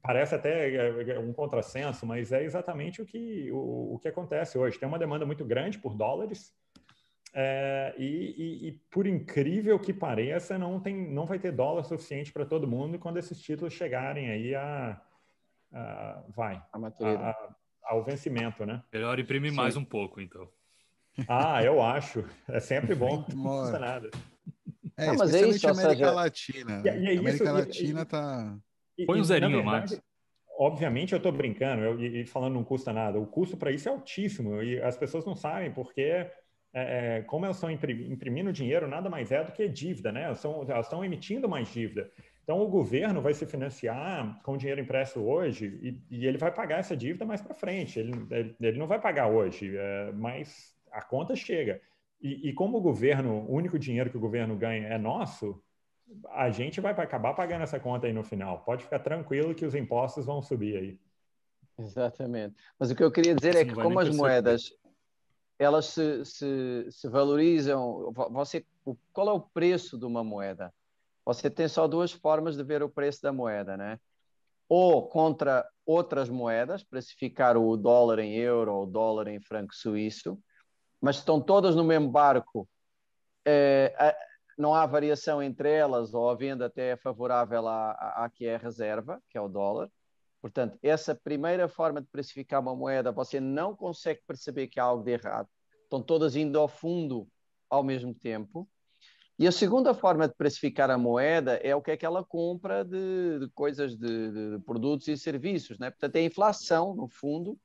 [0.00, 4.56] parece até é, é um contrassenso, mas é exatamente o que, o, o que acontece
[4.56, 4.78] hoje.
[4.78, 6.54] Tem uma demanda muito grande por dólares,
[7.32, 12.32] é, e, e, e, por incrível que pareça, não, tem, não vai ter dólar suficiente
[12.32, 15.00] para todo mundo quando esses títulos chegarem aí a,
[15.72, 18.82] a vai, a, a, ao vencimento, né?
[18.92, 19.56] Melhor imprimir Sim.
[19.56, 20.48] mais um pouco, então.
[21.28, 22.24] Ah, eu acho.
[22.48, 23.24] É sempre bom.
[23.34, 24.10] não custa nada.
[25.00, 26.10] É, não, mas é isso, América seja...
[26.12, 26.82] Latina.
[26.84, 28.58] E, e é América isso, Latina tá.
[29.06, 30.00] Põe um zerinho mais.
[30.58, 33.18] Obviamente eu estou brincando eu, e falando não custa nada.
[33.18, 36.30] O custo para isso é altíssimo e as pessoas não sabem porque, é,
[36.74, 40.24] é, como elas estão imprimindo dinheiro, nada mais é do que dívida, né?
[40.24, 42.10] Elas, elas estão emitindo mais dívida.
[42.42, 46.80] Então o governo vai se financiar com dinheiro impresso hoje e, e ele vai pagar
[46.80, 47.98] essa dívida mais para frente.
[47.98, 51.80] Ele, ele, ele, não vai pagar hoje, é, mas a conta chega.
[52.20, 55.62] E, e, como o governo, o único dinheiro que o governo ganha é nosso,
[56.30, 58.60] a gente vai acabar pagando essa conta aí no final.
[58.60, 61.00] Pode ficar tranquilo que os impostos vão subir aí.
[61.78, 62.56] Exatamente.
[62.78, 64.72] Mas o que eu queria dizer é que como as moedas
[65.58, 68.64] elas se, se, se, valorizam, você,
[69.12, 70.72] qual é o preço de uma moeda?
[71.24, 74.00] Você tem só duas formas de ver o preço da moeda, né?
[74.66, 80.38] Ou contra outras moedas, precificar o dólar em euro ou o dólar em franco suíço,
[81.00, 82.68] mas estão todas no mesmo barco,
[83.44, 84.14] é,
[84.58, 88.46] não há variação entre elas, ou a venda até é favorável à, à, à que
[88.46, 89.90] é a reserva, que é o dólar.
[90.40, 95.04] Portanto, essa primeira forma de precificar uma moeda, você não consegue perceber que há algo
[95.04, 95.48] de errado.
[95.82, 97.28] Estão todas indo ao fundo
[97.68, 98.68] ao mesmo tempo.
[99.38, 102.84] E a segunda forma de precificar a moeda é o que é que ela compra
[102.84, 105.78] de, de coisas, de, de, produtos e serviços.
[105.78, 105.90] Né?
[105.90, 107.58] Portanto, é a inflação, no fundo,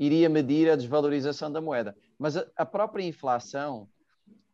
[0.00, 1.94] iria medir a desvalorização da moeda.
[2.18, 3.86] Mas a, a própria inflação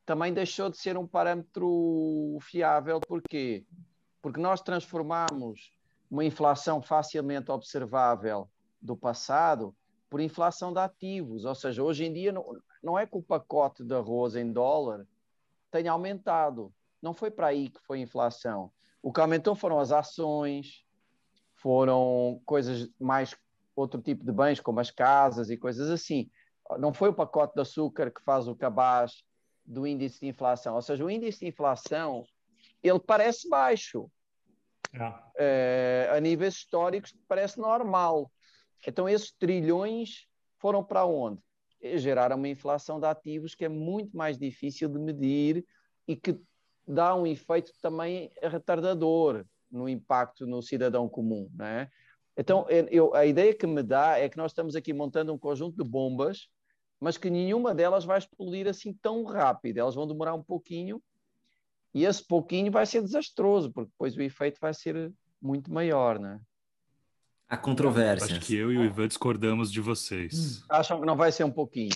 [0.05, 2.99] também deixou de ser um parâmetro fiável.
[2.99, 3.65] Porquê?
[4.21, 5.73] Porque nós transformamos
[6.11, 8.51] uma inflação facilmente observável
[8.83, 9.73] do passado
[10.11, 11.45] por inflação de ativos.
[11.45, 12.45] Ou seja, hoje em dia não,
[12.83, 15.07] não é que o pacote de arroz em dólar
[15.71, 16.75] tenha aumentado.
[17.01, 18.73] Não foi para aí que foi a inflação.
[19.01, 20.85] O que aumentou foram as ações,
[21.55, 23.37] foram coisas mais
[23.77, 26.31] outro tipo de bens, como as casas e coisas assim.
[26.79, 29.23] Não foi o pacote de açúcar que faz o cabaz
[29.65, 30.75] do índice de inflação.
[30.75, 32.25] Ou seja, o índice de inflação
[32.83, 34.11] ele parece baixo.
[34.93, 35.15] É.
[35.39, 38.31] É, a níveis históricos parece normal.
[38.87, 40.27] Então, esses trilhões
[40.59, 41.41] foram para onde?
[41.83, 45.65] Geraram uma inflação de ativos que é muito mais difícil de medir
[46.09, 46.41] e que
[46.87, 51.51] dá um efeito também retardador no impacto no cidadão comum.
[51.53, 51.91] Não é?
[52.37, 55.77] Então, eu, a ideia que me dá é que nós estamos aqui montando um conjunto
[55.77, 56.49] de bombas,
[57.01, 59.79] mas que nenhuma delas vai explodir assim tão rápido.
[59.79, 61.03] Elas vão demorar um pouquinho
[61.95, 66.39] e esse pouquinho vai ser desastroso, porque depois o efeito vai ser muito maior, né?
[67.49, 68.33] Há controvérsias.
[68.33, 70.63] Acho que eu e o Ivan discordamos de vocês.
[70.69, 71.95] Acham que não vai ser um pouquinho?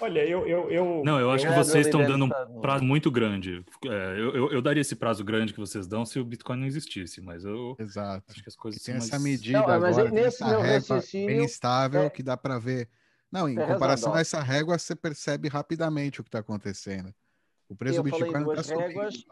[0.00, 3.10] Olha, eu, eu, eu Não, eu acho eu que vocês estão dando um prazo muito
[3.10, 3.64] grande.
[3.84, 6.66] É, eu, eu, eu, daria esse prazo grande que vocês dão se o Bitcoin não
[6.66, 8.24] existisse, mas eu Exato.
[8.30, 9.22] acho que as coisas tem essa mais...
[9.22, 11.26] medida não, agora, nesse essa régua raciocínio...
[11.26, 12.10] bem estável é...
[12.10, 12.88] que dá para ver.
[13.30, 17.14] Não, em comparação a essa régua, você percebe rapidamente o que está acontecendo.
[17.68, 19.24] O preço do Bitcoin não está réguas...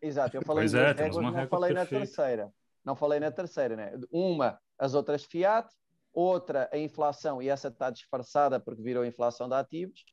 [0.00, 2.52] Exato, eu falei em duas é, réguas, não falei na terceira.
[2.84, 3.92] Não falei na terceira, né?
[4.10, 5.72] Uma, as outras fiat,
[6.12, 10.04] outra a inflação, e essa está disfarçada porque virou inflação de ativos,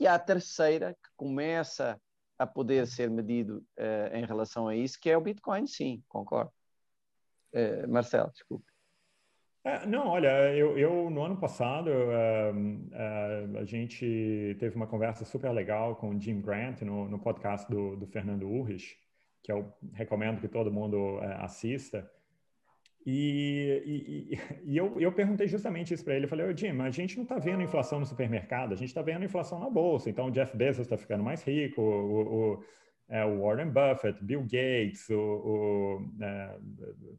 [0.00, 2.00] e há a terceira que começa
[2.38, 6.52] a poder ser medido uh, em relação a isso, que é o Bitcoin, sim, concordo.
[7.52, 8.64] Uh, Marcelo, desculpe.
[9.64, 15.50] É, não, olha, eu, eu, no ano passado uh, a gente teve uma conversa super
[15.50, 18.96] legal com o Jim Grant no, no podcast do, do, Fernando Urrich,
[19.42, 22.08] que eu recomendo que todo mundo assista.
[23.10, 24.38] E, e,
[24.70, 26.26] e, eu, eu perguntei justamente isso para ele.
[26.26, 29.24] Eu falei, Jim, a gente não está vendo inflação no supermercado, a gente está vendo
[29.24, 30.10] inflação na bolsa.
[30.10, 32.64] Então, o Jeff Bezos está ficando mais rico, o, o,
[33.08, 36.56] é, o, Warren Buffett, Bill Gates, o, é,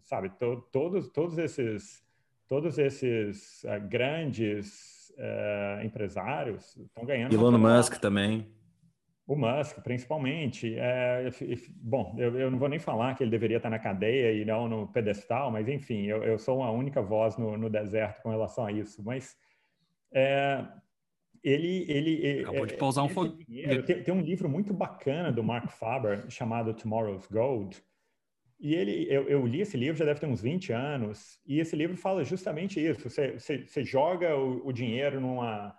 [0.03, 2.03] sabe, to, todos, todos esses,
[2.47, 7.33] todos esses uh, grandes uh, empresários estão ganhando.
[7.33, 8.47] Elon Musk também.
[9.29, 10.73] O Musk, principalmente.
[10.75, 11.29] É,
[11.75, 14.67] bom, eu, eu, não vou nem falar que ele deveria estar na cadeia e não
[14.67, 18.65] no pedestal, mas enfim, eu, eu sou a única voz no, no, deserto com relação
[18.65, 19.03] a isso.
[19.03, 19.37] Mas
[20.11, 20.65] é,
[21.43, 22.41] ele, ele.
[22.41, 23.83] Acabou de pausar um foguete.
[23.83, 27.79] Tem, tem, um livro muito bacana do Mark Faber chamado Tomorrow's Gold.
[28.59, 31.75] E ele, eu, eu, li esse livro já deve ter uns 20 anos, e esse
[31.75, 33.07] livro fala justamente isso.
[33.07, 35.77] Você, você, você joga o, o dinheiro numa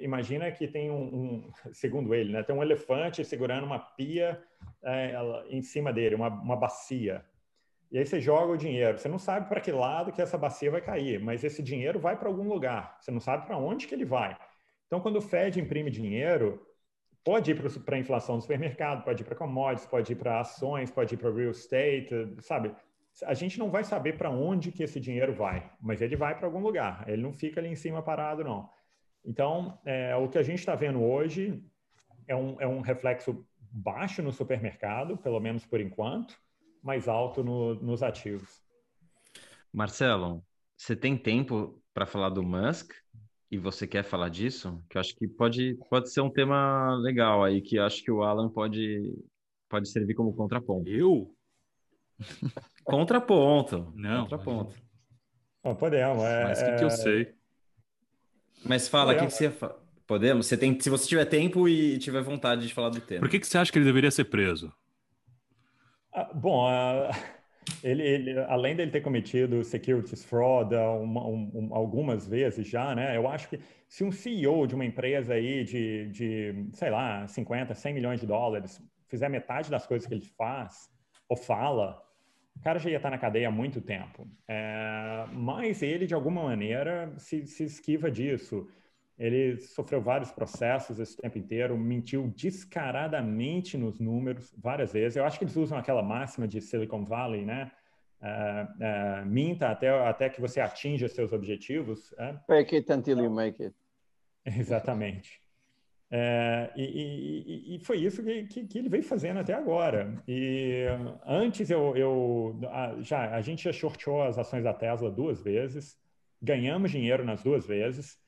[0.00, 4.42] imagina que tem um, um, segundo ele, né, tem um elefante segurando uma pia
[4.82, 5.14] é,
[5.48, 7.24] em cima dele, uma, uma bacia.
[7.90, 8.98] E aí você joga o dinheiro.
[8.98, 12.16] Você não sabe para que lado que essa bacia vai cair, mas esse dinheiro vai
[12.18, 12.96] para algum lugar.
[12.98, 14.34] Você não sabe para onde que ele vai.
[14.86, 16.66] Então, quando o Fed imprime dinheiro,
[17.22, 20.90] pode ir para a inflação do supermercado, pode ir para commodities, pode ir para ações,
[20.90, 22.08] pode ir para real estate,
[22.40, 22.74] sabe?
[23.24, 26.46] A gente não vai saber para onde que esse dinheiro vai, mas ele vai para
[26.46, 27.04] algum lugar.
[27.06, 28.70] Ele não fica ali em cima parado, não.
[29.24, 31.62] Então, é, o que a gente está vendo hoje
[32.26, 36.36] é um, é um reflexo baixo no supermercado, pelo menos por enquanto,
[36.82, 38.62] mais alto no, nos ativos.
[39.72, 40.44] Marcelo,
[40.76, 42.92] você tem tempo para falar do Musk?
[43.50, 44.82] E você quer falar disso?
[44.88, 48.10] Que eu acho que pode, pode ser um tema legal aí, que eu acho que
[48.10, 49.14] o Alan pode,
[49.68, 50.88] pode servir como contraponto.
[50.88, 51.34] Eu?
[52.82, 53.92] contraponto.
[53.94, 54.22] Não.
[54.22, 54.74] Contraponto.
[55.62, 56.24] Não, podemos.
[56.24, 57.34] É, Mas o que, que eu é, sei?
[58.64, 59.52] Mas fala, o que, que você...
[60.06, 60.46] Podemos?
[60.46, 63.20] Você tem, se você tiver tempo e tiver vontade de falar do tema.
[63.20, 64.72] Por que, que você acha que ele deveria ser preso?
[66.12, 67.10] Ah, bom, ah,
[67.82, 73.16] ele, ele, além dele ter cometido securities fraud uma, um, algumas vezes já, né?
[73.16, 77.74] Eu acho que se um CEO de uma empresa aí de, de, sei lá, 50,
[77.74, 80.90] 100 milhões de dólares fizer metade das coisas que ele faz
[81.28, 82.02] ou fala,
[82.56, 84.28] o cara já ia estar na cadeia há muito tempo.
[84.46, 88.68] É, mas ele, de alguma maneira, se, se esquiva disso.
[89.18, 95.16] Ele sofreu vários processos esse tempo inteiro, mentiu descaradamente nos números várias vezes.
[95.16, 97.70] Eu acho que eles usam aquela máxima de Silicon Valley, né?
[98.20, 102.12] Uh, uh, minta até, até que você atinja seus objetivos.
[102.18, 102.36] É?
[102.46, 103.76] Fake it until you make it.
[104.44, 105.41] Exatamente.
[106.14, 110.22] É, e, e, e, foi isso que, que, que, ele veio fazendo até agora.
[110.28, 110.84] E
[111.26, 112.60] antes eu, eu
[113.00, 115.98] já a gente já shortou as ações da Tesla duas vezes,
[116.40, 118.18] ganhamos dinheiro nas duas vezes.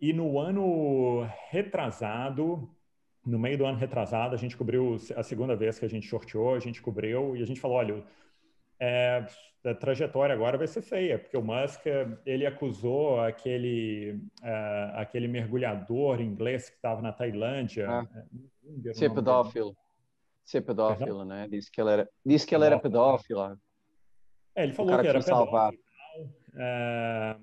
[0.00, 2.74] E no ano retrasado,
[3.24, 6.54] no meio do ano retrasado, a gente cobriu a segunda vez que a gente shorteou,
[6.54, 8.02] a gente cobriu e a gente falou, olha,
[8.84, 9.26] é,
[9.64, 11.86] a trajetória agora vai ser feia, porque o Musk
[12.26, 18.06] ele acusou aquele uh, aquele mergulhador inglês que estava na Tailândia, ah.
[18.86, 19.74] É, ser pedófilo,
[20.44, 21.48] ser pedófilo, né?
[21.48, 23.58] Disse que ele era, disse que ele era pedófilo.
[24.54, 25.82] É, ele falou que, que era pedófilo.
[26.56, 27.36] É,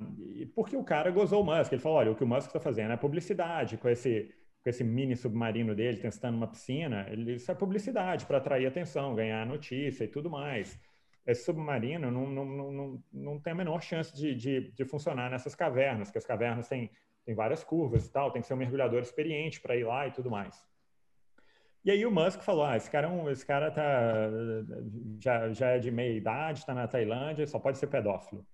[0.55, 1.71] porque o cara gozou o Musk.
[1.71, 4.31] Ele falou: olha, o que o Musk está fazendo é publicidade com esse,
[4.63, 7.07] com esse mini submarino dele testando uma piscina.
[7.09, 10.79] Ele, isso é publicidade para atrair atenção, ganhar notícia e tudo mais.
[11.25, 15.53] Esse submarino não, não, não, não tem a menor chance de, de, de funcionar nessas
[15.53, 16.89] cavernas, que as cavernas têm,
[17.23, 20.11] têm várias curvas e tal, tem que ser um mergulhador experiente para ir lá e
[20.11, 20.65] tudo mais.
[21.83, 24.29] E aí o Musk falou, ah, esse cara, é um, esse cara tá,
[25.19, 28.45] já, já é de meia idade, está na Tailândia, só pode ser pedófilo.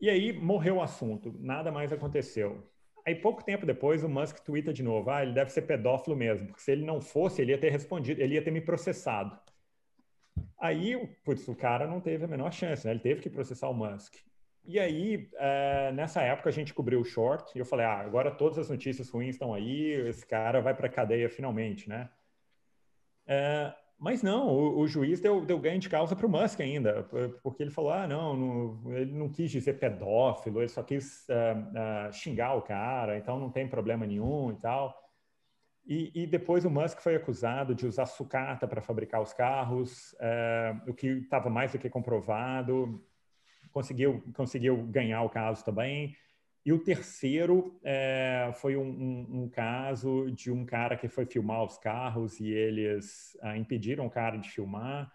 [0.00, 2.66] E aí morreu o assunto, nada mais aconteceu.
[3.06, 6.46] Aí pouco tempo depois o Musk twitta de novo, ah, ele deve ser pedófilo mesmo,
[6.46, 9.38] porque se ele não fosse, ele ia ter respondido, ele ia ter me processado.
[10.60, 12.92] Aí, putz, o cara não teve a menor chance, né?
[12.92, 14.14] Ele teve que processar o Musk.
[14.64, 18.30] E aí, é, nessa época, a gente cobriu o short e eu falei, ah, agora
[18.30, 22.10] todas as notícias ruins estão aí, esse cara vai para cadeia finalmente, né?
[23.26, 27.02] É, mas não, o, o juiz deu, deu, ganho de causa para o Musk ainda,
[27.42, 32.08] porque ele falou: ah, não, não, ele não quis dizer pedófilo, ele só quis uh,
[32.08, 34.94] uh, xingar o cara, então não tem problema nenhum e tal.
[35.88, 40.90] E, e depois o Musk foi acusado de usar sucata para fabricar os carros, uh,
[40.90, 43.02] o que estava mais do que comprovado,
[43.72, 46.14] conseguiu, conseguiu ganhar o caso também.
[46.62, 51.64] E o terceiro é, foi um, um, um, caso de um cara que foi filmar
[51.64, 55.10] os carros e eles ah, impediram o cara de filmar.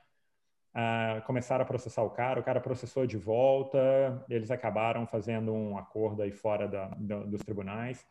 [0.73, 5.77] Ah, começaram a processar o cara, o cara processou de volta, eles acabaram fazendo um
[5.77, 8.03] acordo aí fora da, da, dos tribunais.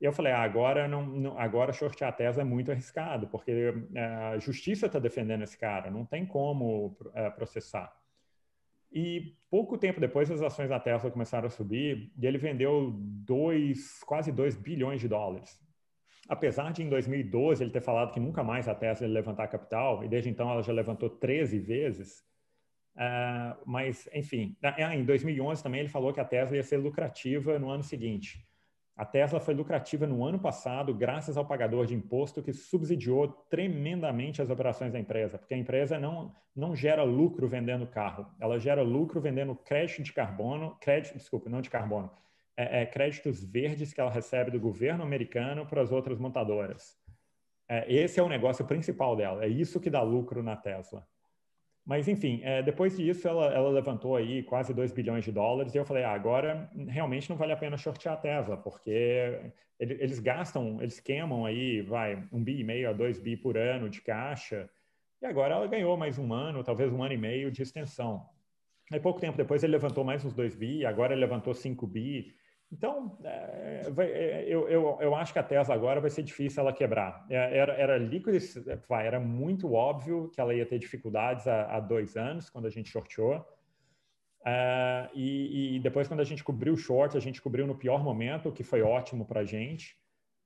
[0.00, 4.30] Eu falei, ah, agora não, não, agora shortear a Tesla é muito arriscado, porque ah,
[4.30, 7.92] a justiça está defendendo esse cara, não tem como eh, processar.
[8.94, 14.00] E pouco tempo depois, as ações da Tesla começaram a subir e ele vendeu dois,
[14.04, 15.60] quase 2 bilhões de dólares.
[16.28, 20.04] Apesar de em 2012 ele ter falado que nunca mais a Tesla ia levantar capital,
[20.04, 22.20] e desde então ela já levantou 13 vezes,
[22.94, 24.56] uh, mas enfim,
[24.92, 28.46] em 2011 também ele falou que a Tesla ia ser lucrativa no ano seguinte.
[28.96, 34.40] A Tesla foi lucrativa no ano passado, graças ao pagador de imposto que subsidiou tremendamente
[34.40, 38.82] as operações da empresa, porque a empresa não, não gera lucro vendendo carro, ela gera
[38.82, 42.08] lucro vendendo crédito de carbono, crédito, desculpa, não de carbono,
[42.56, 46.96] é, é, créditos verdes que ela recebe do governo americano para as outras montadoras.
[47.68, 51.04] É, esse é o negócio principal dela, é isso que dá lucro na Tesla.
[51.84, 55.78] Mas, enfim, é, depois disso, ela, ela, levantou aí quase 2 bilhões de dólares, e
[55.78, 60.80] eu falei, ah, agora realmente não vale a pena shortear a Tesla, porque eles gastam,
[60.80, 64.70] eles queimam aí, vai, um bi e meio a dois bi por ano de caixa,
[65.20, 68.26] e agora ela ganhou mais um ano, talvez um ano e meio de extensão.
[68.90, 72.34] Aí, pouco tempo depois, ele levantou mais uns 2 bi, agora ele levantou 5 bi,
[72.74, 76.60] então, é, vai, é, eu, eu, eu acho que a Tesla agora vai ser difícil
[76.60, 77.24] ela quebrar.
[77.30, 78.36] É, era, era líquido,
[78.90, 82.90] era muito óbvio que ela ia ter dificuldades há, há dois anos, quando a gente
[82.90, 83.36] shorteou.
[84.40, 88.02] Uh, e, e, depois, quando a gente cobriu o short, a gente cobriu no pior
[88.02, 89.96] momento, o que foi ótimo para a gente.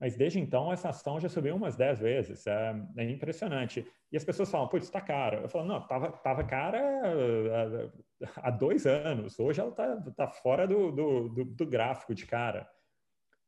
[0.00, 2.46] Mas desde então, essa ação já subiu umas 10 vezes.
[2.46, 3.84] É, é impressionante.
[4.12, 5.40] E as pessoas falam, putz, está cara.
[5.40, 6.80] Eu falo, não, estava tava cara
[8.36, 9.38] há dois anos.
[9.38, 12.68] Hoje ela está tá fora do, do, do, do, gráfico de cara.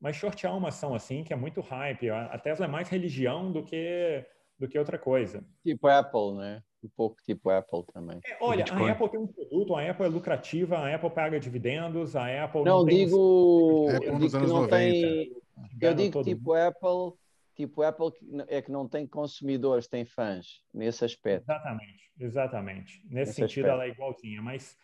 [0.01, 2.11] Mas shortear uma ação assim, que é muito hype.
[2.11, 4.27] A Tesla é mais religião do que,
[4.59, 5.45] do que outra coisa.
[5.63, 6.63] Tipo Apple, né?
[6.83, 8.19] Um pouco tipo Apple também.
[8.25, 12.17] É, olha, a Apple tem um produto, a Apple é lucrativa, a Apple paga dividendos,
[12.17, 13.97] a Apple não, não digo, tem...
[13.97, 14.77] Apple nos anos 90.
[14.77, 15.37] Tem
[15.81, 17.19] eu digo tipo Apple,
[17.55, 18.13] tipo Apple
[18.49, 21.45] é que não tem consumidores, tem fãs nesse aspecto.
[21.51, 23.03] Exatamente, exatamente.
[23.05, 23.69] Nesse, nesse sentido, aspecto.
[23.69, 24.77] ela é igualzinha, mas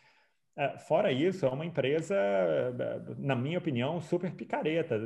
[0.56, 2.16] uh, fora isso, é uma empresa,
[3.18, 4.98] na minha opinião, super picareta.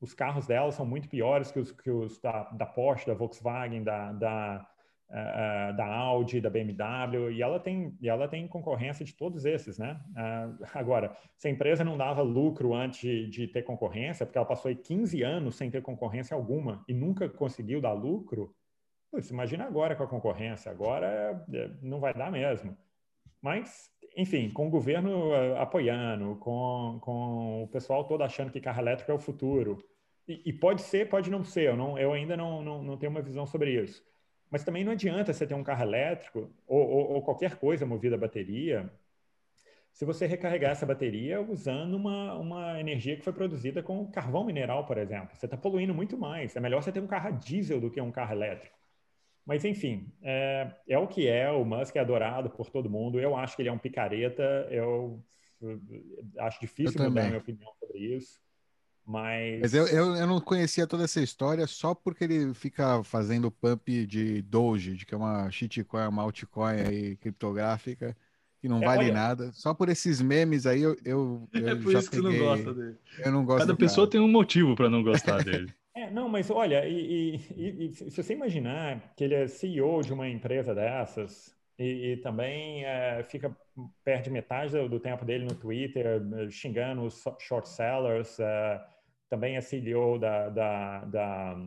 [0.00, 3.82] Os carros dela são muito piores que os, que os da, da Porsche, da Volkswagen,
[3.82, 4.68] da, da
[5.10, 9.78] uh, da Audi, da BMW, e ela tem, e ela tem concorrência de todos esses,
[9.78, 10.00] né?
[10.10, 14.46] Uh, agora, se a empresa não dava lucro antes de, de, ter concorrência, porque ela
[14.46, 18.54] passou aí 15 anos sem ter concorrência alguma e nunca conseguiu dar lucro,
[19.10, 22.76] putz, imagina agora com a concorrência, agora é, não vai dar mesmo.
[23.40, 29.12] Mas, enfim, com o governo apoiando, com, com o pessoal todo achando que carro elétrico
[29.12, 29.78] é o futuro,
[30.26, 33.10] e, e pode ser, pode não ser, eu, não, eu ainda não, não, não tenho
[33.10, 34.04] uma visão sobre isso.
[34.50, 38.16] Mas também não adianta você ter um carro elétrico ou, ou, ou qualquer coisa movida
[38.16, 38.90] a bateria
[39.98, 44.86] se você recarregar essa bateria usando uma, uma energia que foi produzida com carvão mineral,
[44.86, 45.34] por exemplo.
[45.34, 46.54] Você está poluindo muito mais.
[46.54, 48.78] É melhor você ter um carro a diesel do que um carro elétrico.
[49.44, 51.50] Mas, enfim, é, é o que é.
[51.50, 53.18] O Musk é adorado por todo mundo.
[53.18, 54.68] Eu acho que ele é um picareta.
[54.70, 55.20] Eu,
[56.38, 58.40] acho difícil eu mudar minha opinião sobre isso.
[59.08, 63.50] Mas, Mas eu, eu, eu, não conhecia toda essa história só porque ele fica fazendo
[63.50, 68.14] pump de Doge, de que é uma shitcoin, uma altcoin aí criptográfica,
[68.60, 69.14] que não é, vale olha...
[69.14, 69.50] nada.
[69.54, 70.94] Só por esses memes aí eu.
[71.06, 72.10] eu, é por isso peguei...
[72.10, 72.96] que você não gosta dele.
[73.24, 74.10] Eu não gosto Cada pessoa cara.
[74.10, 75.72] tem um motivo para não gostar dele.
[75.94, 80.12] É, não, mas olha, e, e, e, se você imaginar que ele é CEO de
[80.12, 83.56] uma empresa dessas e, e também é, fica
[84.04, 88.84] perde metade do, do, tempo dele no Twitter xingando os short sellers, é,
[89.28, 91.66] também é CEO da, da, da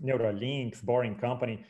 [0.00, 1.64] Neuralinks, Boring Company.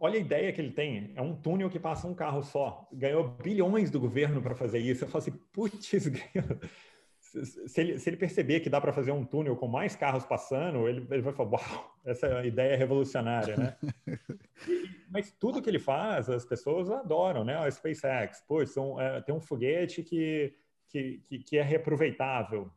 [0.00, 1.12] Olha a ideia que ele tem.
[1.14, 2.88] É um túnel que passa um carro só.
[2.92, 5.04] Ganhou bilhões do governo para fazer isso.
[5.04, 5.86] Eu falo assim, putz,
[7.66, 10.88] se ele, se ele perceber que dá para fazer um túnel com mais carros passando,
[10.88, 13.76] ele, ele vai falar, uau, essa ideia é revolucionária, né?
[15.08, 17.56] mas tudo que ele faz, as pessoas adoram, né?
[17.56, 20.52] A SpaceX, pô, são, é, tem um foguete que,
[20.88, 22.70] que, que, que é reaproveitável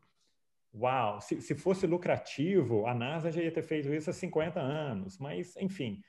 [0.78, 5.18] uau, se, se fosse lucrativo, a NASA já ia ter feito isso há 50 anos.
[5.18, 6.00] Mas, enfim,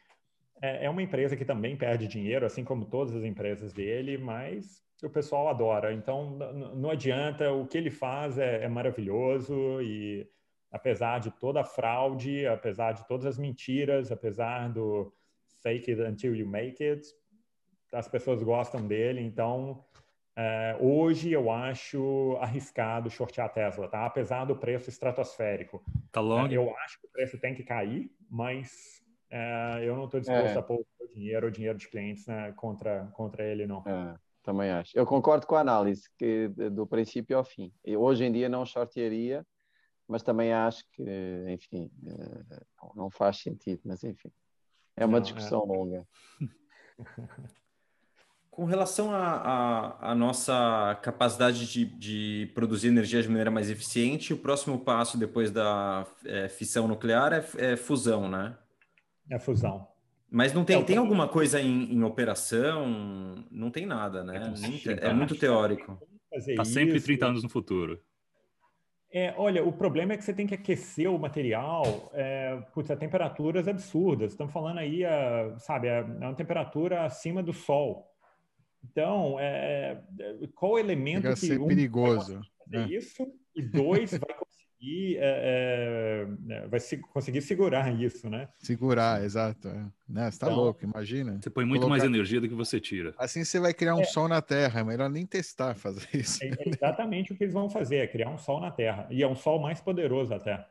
[0.61, 4.83] é, é uma empresa que também perde dinheiro, assim como todas as empresas dele, mas
[5.03, 5.93] o pessoal adora.
[5.93, 6.37] Então,
[6.75, 10.27] não adianta, o que ele faz é, é maravilhoso e
[10.71, 15.13] apesar de toda a fraude, apesar de todas as mentiras, apesar do
[15.61, 17.07] fake it until you make it,
[17.93, 19.85] as pessoas gostam dele, então
[20.39, 24.05] é, hoje eu acho arriscado shortear a Tesla, tá?
[24.05, 25.83] Apesar do preço estratosférico.
[26.11, 26.21] Tá?
[26.21, 30.55] É, eu acho que o preço tem que cair, mas é, eu não estou disposto
[30.55, 30.59] é.
[30.59, 33.79] a pôr o dinheiro, o dinheiro de clientes né, contra, contra ele, não.
[33.87, 34.95] É, também acho.
[34.95, 37.73] Eu concordo com a análise que do princípio ao fim.
[37.83, 39.43] Eu, hoje em dia não shortearia,
[40.07, 41.03] mas também acho que,
[41.47, 42.59] enfim, é,
[42.95, 44.31] não faz sentido, mas enfim.
[44.95, 46.07] É uma não, discussão longa.
[48.57, 54.79] Com relação à nossa capacidade de, de, produzir energia de maneira mais eficiente, o próximo
[54.79, 58.57] passo depois da é, fissão nuclear é, é, fusão, né?
[59.29, 59.87] É fusão.
[60.27, 63.45] Mas não tem, é, tem alguma coisa em, em, operação?
[63.51, 64.51] Não tem nada, né?
[64.87, 65.95] É, é muito teórico.
[66.31, 68.01] Está sempre 30 anos no futuro.
[69.13, 72.95] É, olha, o problema é que você tem que aquecer o material é, putz, a
[72.95, 74.31] temperaturas absurdas.
[74.31, 78.16] Estamos falando aí, a, sabe, a, a uma temperatura acima do sol.
[78.83, 82.95] Então, é, é qual elemento Chega que ser um perigoso, vai fazer né?
[82.95, 84.47] isso e dois vai conseguir
[85.17, 88.47] é, é, vai se, conseguir segurar isso, né?
[88.59, 89.67] Segurar, exato.
[89.67, 89.85] É.
[90.07, 90.29] Né?
[90.29, 91.39] Você tá então, louco, imagina.
[91.41, 91.99] Você põe muito colocar...
[91.99, 93.13] mais energia do que você tira.
[93.17, 94.05] Assim você vai criar um é.
[94.05, 96.43] sol na Terra, é melhor nem testar fazer isso.
[96.43, 99.07] É exatamente o que eles vão fazer, é criar um sol na Terra.
[99.09, 100.65] E é um sol mais poderoso até.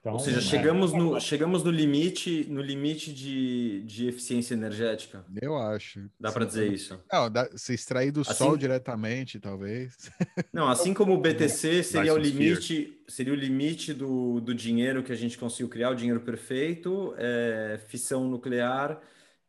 [0.00, 0.96] Então, Ou seja, chegamos, é...
[0.96, 5.24] no, chegamos no limite, no limite de, de eficiência energética.
[5.40, 6.08] Eu acho.
[6.18, 7.00] Dá para dizer isso?
[7.12, 9.96] Não, dá, se extrair do assim, sol diretamente, talvez.
[10.52, 15.12] Não, assim como o BTC seria o limite, seria o limite do, do dinheiro que
[15.12, 19.00] a gente conseguiu criar, o dinheiro perfeito, é, fissão nuclear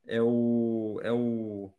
[0.10, 1.72] é o, é o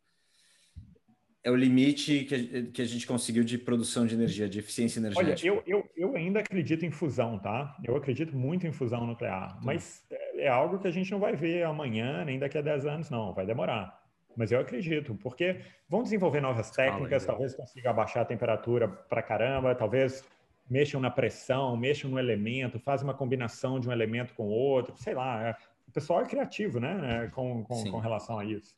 [1.43, 4.99] é o limite que a, que a gente conseguiu de produção de energia, de eficiência
[4.99, 5.31] energética.
[5.31, 7.75] Olha, eu, eu, eu ainda acredito em fusão, tá?
[7.83, 11.35] Eu acredito muito em fusão nuclear, mas é, é algo que a gente não vai
[11.35, 13.33] ver amanhã, nem daqui a 10 anos, não.
[13.33, 13.99] Vai demorar.
[14.35, 19.75] Mas eu acredito, porque vão desenvolver novas técnicas, talvez consiga abaixar a temperatura para caramba,
[19.75, 20.23] talvez
[20.69, 25.13] mexam na pressão, mexam no elemento, fazem uma combinação de um elemento com outro, sei
[25.13, 25.49] lá.
[25.49, 25.55] É,
[25.87, 28.73] o pessoal é criativo, né, com, com, com relação a isso.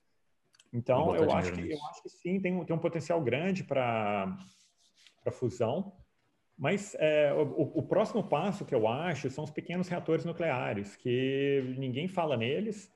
[0.74, 4.36] Então, eu acho, que, eu acho que sim, tem um, tem um potencial grande para
[5.32, 5.94] fusão.
[6.58, 11.76] Mas é, o, o, próximo passo que eu acho são os pequenos reatores nucleares, que
[11.78, 12.92] ninguém fala neles,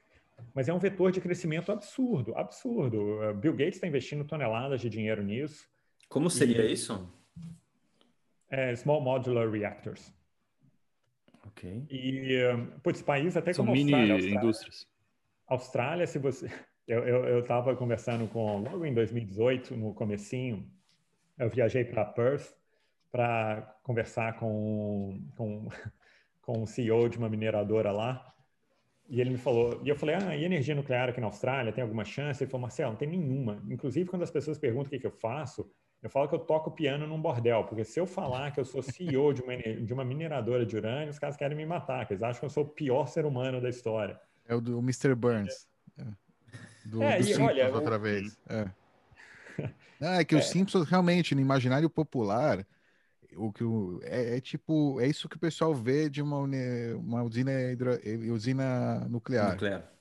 [0.54, 3.34] mas é um vetor de crescimento absurdo, absurdo.
[3.36, 5.68] Bill Gates está investindo toneladas de dinheiro nisso.
[6.10, 7.12] Como seria e, isso?
[8.50, 10.14] É, small Modular Reactors.
[11.48, 11.86] Ok.
[11.90, 12.40] E,
[12.84, 14.88] putz, país até São como mini Austrália, Austrália, indústrias.
[15.48, 16.50] Austrália, se você
[16.88, 20.66] eu estava conversando com, logo em 2018, no comecinho,
[21.38, 22.56] eu viajei para Perth
[23.12, 25.68] para conversar com, com,
[26.42, 28.34] com o CEO de uma mineradora lá,
[29.10, 31.82] e ele me falou, e eu falei, ah, e energia nuclear aqui na Austrália, tem
[31.82, 32.44] alguma chance?
[32.44, 33.64] Ele falou, Marcelo, não tem nenhuma.
[33.70, 35.70] Inclusive, quando as pessoas perguntam o que, que eu faço,
[36.04, 38.82] eu falo que eu toco piano num bordel, porque se eu falar que eu sou
[38.84, 42.42] CEO de uma, de uma mineradora de urânio, os caras querem me matar, eles acham
[42.42, 44.20] que eu sou o pior ser humano da história.
[44.46, 45.16] É o do Mr.
[45.16, 45.68] Burns.
[46.88, 46.90] É.
[46.90, 48.00] É do, é, do Simpsons olha, outra o...
[48.00, 48.38] vez.
[48.50, 49.74] É.
[50.00, 50.38] Não, é que é.
[50.38, 52.64] os Simpsons realmente, no imaginário popular,
[53.36, 56.38] o que o, é, é, tipo, é isso que o pessoal vê de uma,
[56.96, 58.00] uma usina, hidro,
[58.32, 59.54] usina nuclear.
[59.54, 59.92] nuclear.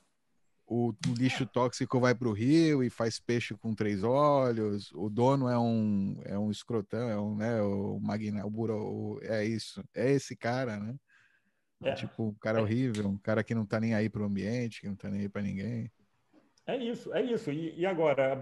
[0.66, 4.92] O, o lixo tóxico vai para o rio e faz peixe com três olhos.
[4.92, 9.44] O dono é um é um escrotão, é um né, o magna, o buro, é
[9.44, 10.94] isso, é esse cara, né?
[11.82, 11.94] É.
[11.94, 14.96] Tipo, um cara horrível, um cara que não tá nem aí pro ambiente, que não
[14.96, 15.90] tá nem aí para ninguém.
[16.66, 17.52] É isso, é isso.
[17.52, 18.36] E, e, agora,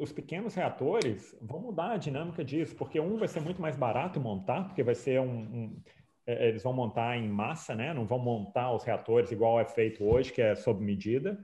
[0.00, 4.18] os pequenos reatores vão mudar a dinâmica disso, porque um vai ser muito mais barato
[4.18, 5.82] montar, porque vai ser um, um
[6.26, 7.92] é, eles vão montar em massa, né?
[7.92, 11.38] Não vão montar os reatores igual é feito hoje, que é sob medida.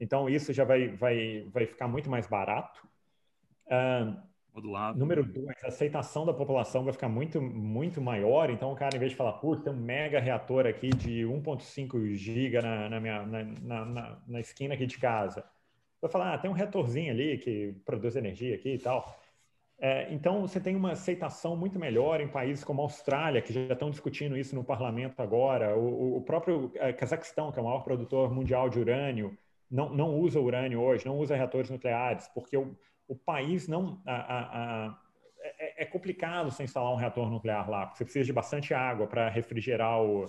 [0.00, 2.86] Então isso já vai, vai, vai ficar muito mais barato.
[3.66, 4.98] Uh, Modulado.
[4.98, 8.50] Número dois, a aceitação da população vai ficar muito, muito maior.
[8.50, 12.14] Então, o cara, em vez de falar, putz, tem um mega reator aqui de 1,5
[12.14, 15.44] giga na, na, minha, na, na, na esquina aqui de casa
[16.00, 19.18] vai falar, ah, tem um reatorzinho ali que produz energia aqui e tal.
[19.80, 23.72] É, então, você tem uma aceitação muito melhor em países como a Austrália, que já
[23.72, 25.76] estão discutindo isso no parlamento agora.
[25.76, 29.36] O, o próprio é, Cazaquistão, que é o maior produtor mundial de urânio,
[29.70, 32.76] não, não usa urânio hoje, não usa reatores nucleares, porque o,
[33.06, 34.02] o país não.
[34.04, 34.98] A, a, a,
[35.40, 39.06] é, é, complicado você instalar um reator nuclear lá, porque você precisa de bastante água
[39.06, 40.28] para refrigerar o,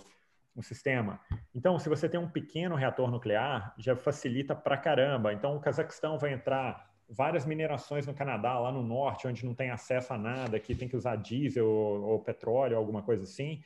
[0.59, 1.19] um sistema.
[1.55, 5.33] Então, se você tem um pequeno reator nuclear, já facilita pra caramba.
[5.33, 9.71] Então, o Cazaquistão vai entrar várias minerações no Canadá, lá no norte, onde não tem
[9.71, 13.63] acesso a nada, que tem que usar diesel ou, ou petróleo, alguma coisa assim,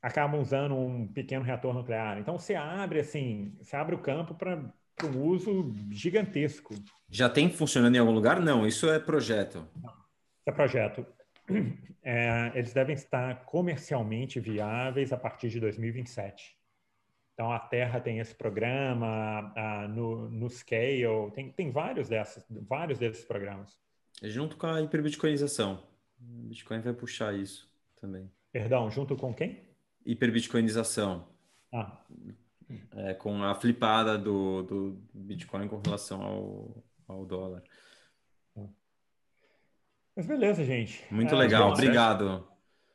[0.00, 2.18] acabam usando um pequeno reator nuclear.
[2.18, 4.62] Então, você abre assim, você abre o campo para
[5.04, 6.74] um uso gigantesco.
[7.10, 8.38] Já tem funcionando em algum lugar?
[8.38, 9.66] Não, isso é projeto.
[9.82, 11.06] Não, isso é projeto
[12.02, 16.56] é, eles devem estar comercialmente viáveis a partir de 2027.
[17.34, 22.98] Então, a Terra tem esse programa, a, no, no Scale, tem, tem vários, dessas, vários
[22.98, 23.78] desses programas.
[24.20, 25.84] É junto com a hiperbitcoinização.
[26.20, 27.70] O Bitcoin vai puxar isso
[28.00, 28.28] também.
[28.50, 29.62] Perdão, junto com quem?
[30.04, 31.28] Hiperbitcoinização.
[31.72, 32.00] Ah.
[32.96, 37.62] É, com a flipada do, do Bitcoin com relação ao, ao dólar.
[40.18, 41.04] Mas beleza, gente.
[41.12, 42.44] Muito é, legal, obrigado.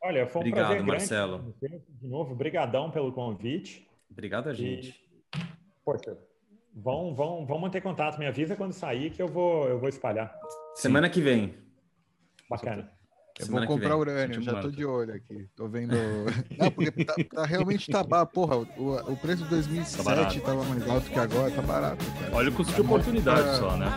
[0.03, 1.55] Olha, foi um obrigado, prazer Marcelo.
[1.61, 3.87] De novo, brigadão pelo convite.
[4.11, 4.89] Obrigado a gente.
[5.33, 5.39] E,
[5.85, 6.17] poxa,
[6.75, 8.19] vão, vão, vão manter contato.
[8.19, 10.37] Me avisa quando sair que eu vou, eu vou espalhar.
[10.75, 11.13] Semana Sim.
[11.13, 11.55] que vem.
[12.49, 12.91] Bacana.
[13.39, 15.47] Eu vou comprar urânio, já tô de olho aqui.
[15.55, 15.95] Tô vendo.
[16.59, 18.33] Não, porque tá, tá realmente tá barato.
[18.33, 22.05] Porra, o, o preço de 2007 tá tava mais alto que agora, tá barato.
[22.05, 22.35] Cara.
[22.35, 23.53] Olha o custo de oportunidade pra...
[23.53, 23.87] só, né?